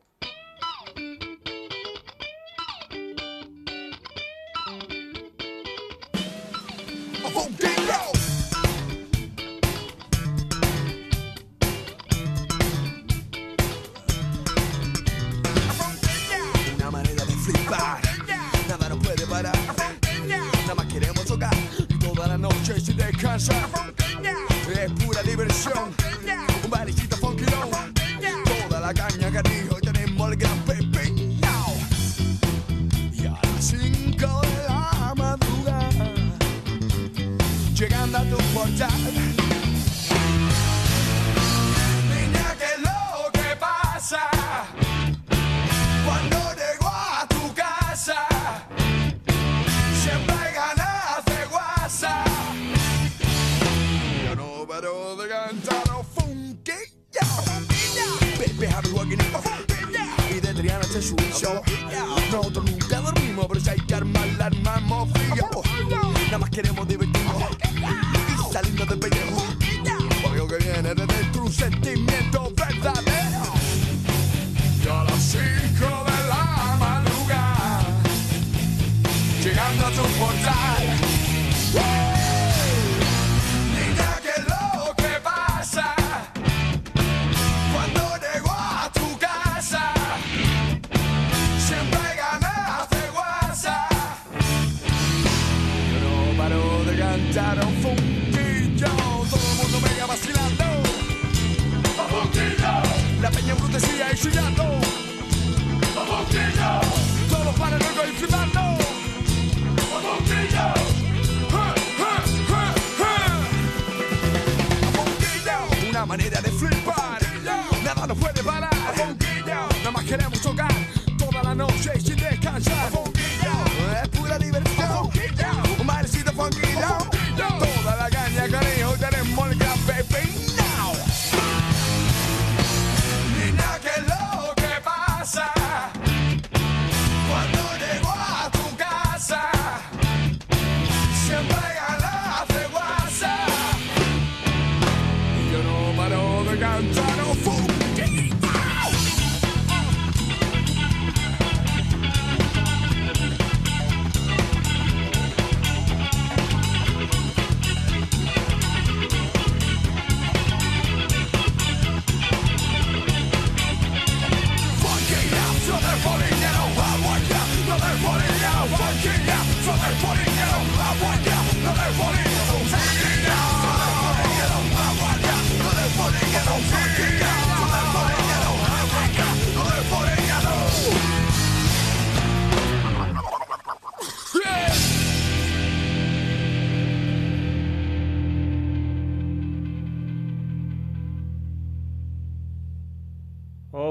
queremos 120.11 120.43
jogar 120.43 120.60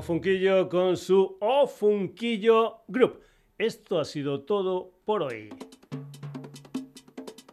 Funquillo 0.09 0.67
con 0.69 0.97
su 0.97 1.37
O 1.39 1.67
Funquillo 1.67 2.77
Group. 2.87 3.19
Esto 3.59 3.99
ha 3.99 4.05
sido 4.05 4.41
todo 4.41 4.89
por 5.05 5.21
hoy. 5.21 5.49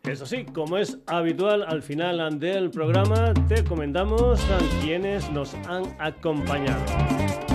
Eso 0.05 0.25
sí, 0.25 0.47
como 0.47 0.79
es 0.79 0.99
habitual 1.07 1.63
al 1.63 1.83
final 1.83 2.41
del 2.41 2.71
programa, 2.71 3.35
te 3.47 3.63
comentamos 3.63 4.43
a 4.51 4.59
quienes 4.81 5.31
nos 5.33 5.53
han 5.69 5.85
acompañado. 5.99 7.46